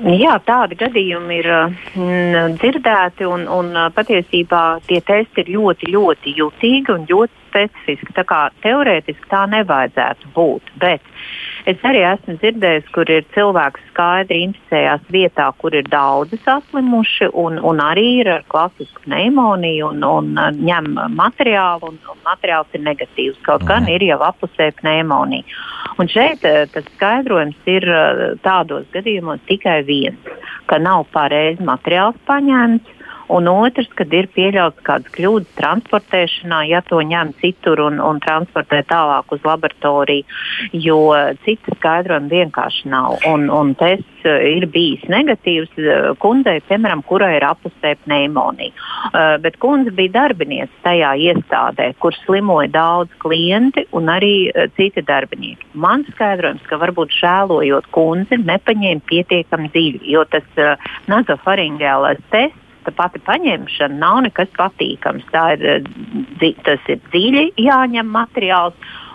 [0.03, 6.91] Jā, tādi gadījumi ir mm, dzirdēti, un, un patiesībā tie testi ir ļoti, ļoti jutīgi
[6.97, 8.11] un ļoti specifiski.
[8.17, 10.73] Tā kā teorētiski tā nevajadzētu būt.
[10.83, 11.15] Bet
[11.71, 17.59] es arī esmu dzirdējis, kur ir cilvēks skaidri inficējās vietā, kur ir daudzi saslimuši, un,
[17.65, 22.85] un arī ir ar klasisku pneimoniju, un, un ā, ņem materiālu, un, un materiāls ir
[22.85, 23.41] negatīvs.
[23.47, 25.45] Kaut gan ir jau apusē pneimonija.
[26.01, 28.05] Un šeit ā, tas skaidrojums ir ā,
[28.45, 30.35] tādos gadījumos tikai viens,
[30.71, 32.94] ka nav pareizi materiāls paņemts.
[33.33, 38.83] Un otrs, kad ir pieļauts kādas kļūdas transportēšanā, ja to ņem citur un, un transportē
[38.89, 40.27] tālāk uz laboratoriju,
[40.77, 40.99] jo
[41.47, 43.17] citu skaidrojumu vienkārši nav.
[43.31, 48.75] Un, un tests eh, ir bijis negatīvs eh, kundzei, piemēram, kurai ir apustē pneimonija.
[49.05, 55.05] Uh, bet kundze bija darbiniece tajā iestādē, kur slimoja daudz klienti un arī uh, citi
[55.07, 55.69] darbinieki.
[55.79, 63.23] Mans skaidrojums, ka varbūt žēlojot kundzi, nepaņēma pietiekami dziļi, jo tas uh, nazofaringēlais tests pati
[63.25, 65.25] paņemšana nav nekas patīkams.
[65.33, 65.65] Tā ir,
[66.43, 68.75] eh, tas ir dziļi jāņem materiāls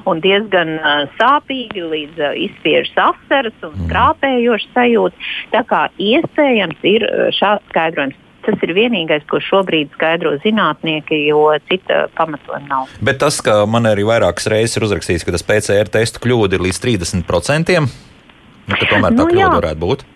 [0.09, 5.28] un diezgan uh, sāpīgi līdz uh, izspiežas asaras un skrāpējošs sajūta.
[5.53, 7.05] Tā kā iespējams ir
[7.36, 8.17] šāds skaidrojums.
[8.47, 12.93] Tas ir vienīgais, ko šobrīd skaidro zinātnieki, jo cita pamatojuma nav.
[13.03, 16.63] Bet tas, ka man arī vairākas reizes ir uzrakstīts, ka tas PCR testu kļūda ir
[16.70, 19.51] līdz 30%, nu, tomēr tā Nu, kļūda jā.
[19.59, 20.07] varētu būt.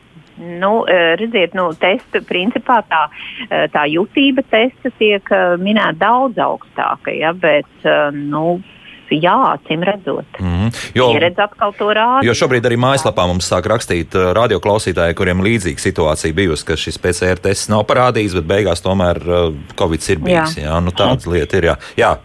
[0.44, 3.08] Nu, eh, redziet, nu, testa principā tā,
[3.50, 7.70] eh, tā jutība testa tiek eh, minēta daudz augstāka, ja, bet,
[8.14, 8.62] nu,
[9.14, 10.39] jā, acīm redzot.
[10.39, 10.72] Mm.
[10.98, 12.24] Jo, Pieredze atkal to rāda.
[12.26, 17.00] jo šobrīd arī mājaslapā mums sāk rakstīt uh, radioklausītāji, kuriem līdzīga situācija bijusi, ka šis
[17.04, 20.58] PCR tests nav parādījis, bet beigās tomēr uh, Covid ir bijis.
[20.58, 20.70] Jā.
[20.72, 21.70] Jā, nu, tādas lietas ir.
[21.72, 21.76] Jā.
[22.00, 22.16] jā,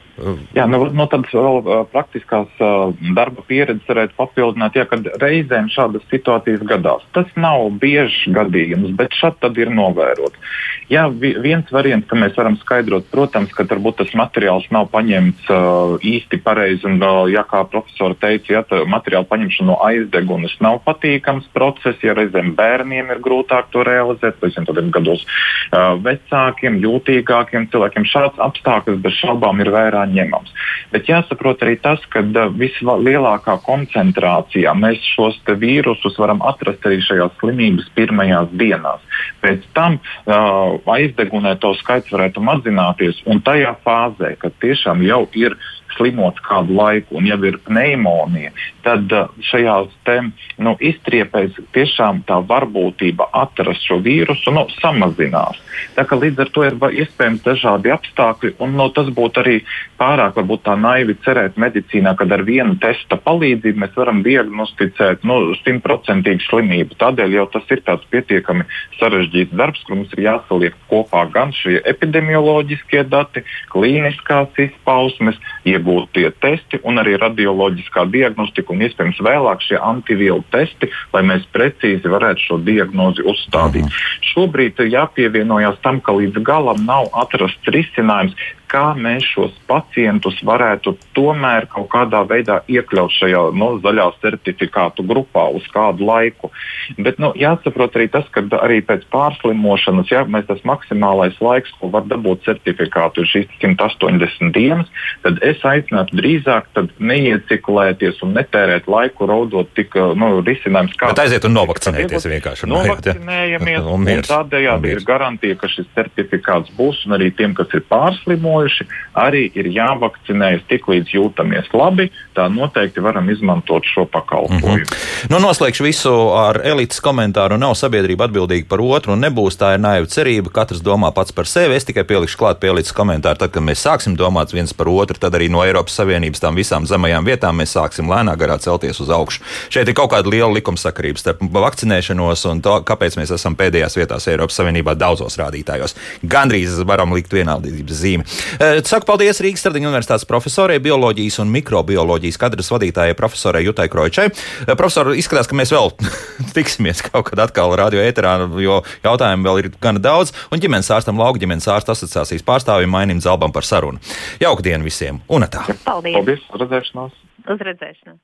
[0.57, 4.87] Jā, nu, no tādas vēl uh, praktiskās uh, darba pieredzes varētu papildināt, ja
[5.23, 7.05] reizēm šādas situācijas gadās.
[7.15, 10.57] Tas nav biežs gadījums, bet šādi tad ir novērots.
[10.89, 15.51] Jā, vi, viens variants, ka mēs varam skaidrot, protams, ka varbūt tas materiāls nav paņemts
[15.53, 20.81] uh, īsti pareizi, un, uh, ja kā profesori teica, ja materiāla paņemšana no aizdegunas nav
[20.89, 27.69] patīkams process, ja reizēm bērniem ir grūtāk to realizēt, pēc tam gados uh, vecākiem, jūtīgākiem
[27.71, 30.53] cilvēkiem šāds apstākļus bez šaubām ir vērā ņemams.
[30.93, 32.23] Bet jāsaprot arī tas, ka
[32.57, 39.05] vislielākā koncentrācijā mēs šos vīrusus varam atrast arī šajās slimības pirmajās dienās.
[39.45, 45.57] Pēc tam uh, aizdegunē to skaits varētu mazināties, un tajā fāzē, kad tiešām jau ir
[45.97, 48.53] slimots kādu laiku un jau ir pneimonija,
[48.85, 49.13] tad
[49.51, 50.19] šajās te,
[50.63, 55.61] nu, iztriepēs tiešām tā varbūtība atrast šo vīrusu nu, samazinās.
[55.97, 59.57] Tā kā līdz ar to ir iespējams dažādi apstākļi, un no, tas būtu arī
[60.01, 65.41] pārāk varbūt tā naivi cerēt medicīnā, ka ar vienu testa palīdzību mēs varam diagnosticēt nu,
[65.65, 66.99] simtprocentīgu slimību.
[67.03, 67.83] Tādēļ jau tas ir
[68.13, 68.67] pietiekami
[68.99, 75.39] sarežģīts darbs, kur mums ir jāsaliek kopā gan šie epidemioloģiskie dati, klīniskās izpausmes,
[75.79, 82.11] iegūtie testi un arī radioloģiskā diagnostika un iespējams vēlāk šie antivielu testi, lai mēs precīzi
[82.11, 83.87] varētu šo diagnozi uzstādīt.
[83.87, 84.27] -huh.
[84.35, 88.35] Šobrīd jāpievienojas tam, ka līdz galam nav atrasts risinājums,
[88.71, 95.49] kā mēs šos pacientus varētu tomēr kaut kādā veidā iekļaut šajā no, zaļā certifikātu grupā
[95.57, 96.53] uz kādu laiku.
[96.99, 101.91] Bet nu, jāsaprot arī tas, ka arī pēc pārslimošanas, ja mēs tas maksimālais laiks, ko
[101.93, 104.89] var dabūt certifikātu, ir šīs 180 dienas,
[105.25, 111.13] tad es aicinātu drīzāk neieciklēties un netērēt laiku raudot tik nu, risinājums, kā.
[111.13, 112.71] Bet aiziet un novakcinēties vienkārši.
[112.71, 117.85] Novakcinējamies, un, un tādējādi ir garantija, ka šis certifikāts būs, un arī tiem, kas ir
[117.91, 122.11] pārslimojuši, noslimojuši, arī ir jāvakcinējas tik līdz jūtamies labi.
[122.35, 124.77] Tā noteikti varam izmantot šo pakalpojumu.
[124.77, 125.31] Mm -hmm.
[125.31, 127.59] nu, noslēgšu visu ar elites komentāru.
[127.59, 130.51] Nav sabiedrība atbildīga par otru, un nebūs tā ir naiva cerība.
[130.53, 131.75] Katrs domā pats par sevi.
[131.75, 133.39] Es tikai pielikšu klāt pie elites komentāru.
[133.39, 136.87] Tad, kad mēs sāksim domāt viens par otru, tad arī no Eiropas Savienības tām visām
[136.87, 139.43] zemajām vietām mēs sāksim lēnā garā celties uz augšu.
[139.69, 144.29] Šeit ir kaut kāda liela likumsakarība starp vakcinēšanos un to, kāpēc mēs esam pēdējās vietās
[144.29, 145.97] Eiropas Savienībā daudzos rādītājos.
[146.23, 148.25] Gandrīz varam likt vienādības zīmi.
[148.57, 154.29] Eh, saku paldies Rīgas Stradiņu universitātes profesorei, bioloģijas un mikrobioloģijas kadras vadītājai profesorai Jutai Kroičai.
[154.31, 155.93] Eh, profesor, izskatās, ka mēs vēl
[156.57, 161.21] tiksimies kaut kad atkal radio ēterā, jo jautājumu vēl ir gana daudz, un ģimenes ārstam
[161.21, 164.01] lauka ģimenes ārsta asociācijas pārstāvim Mainim Zalbam par sarunu.
[164.43, 165.21] Jauku dienu visiem!
[165.29, 165.67] Un tā!
[165.85, 166.17] Paldies!
[166.17, 166.49] Paldies!
[166.49, 167.23] Uz redzēšanos!
[167.49, 168.23] Uz redzēšanos!